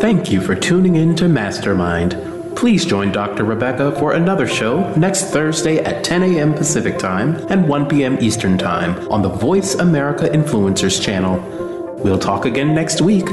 [0.00, 2.56] Thank you for tuning in to Mastermind.
[2.56, 3.44] Please join Dr.
[3.44, 6.54] Rebecca for another show next Thursday at 10 a.m.
[6.54, 8.18] Pacific Time and 1 p.m.
[8.20, 11.67] Eastern Time on the Voice America Influencers channel.
[11.98, 13.26] We'll talk again next week.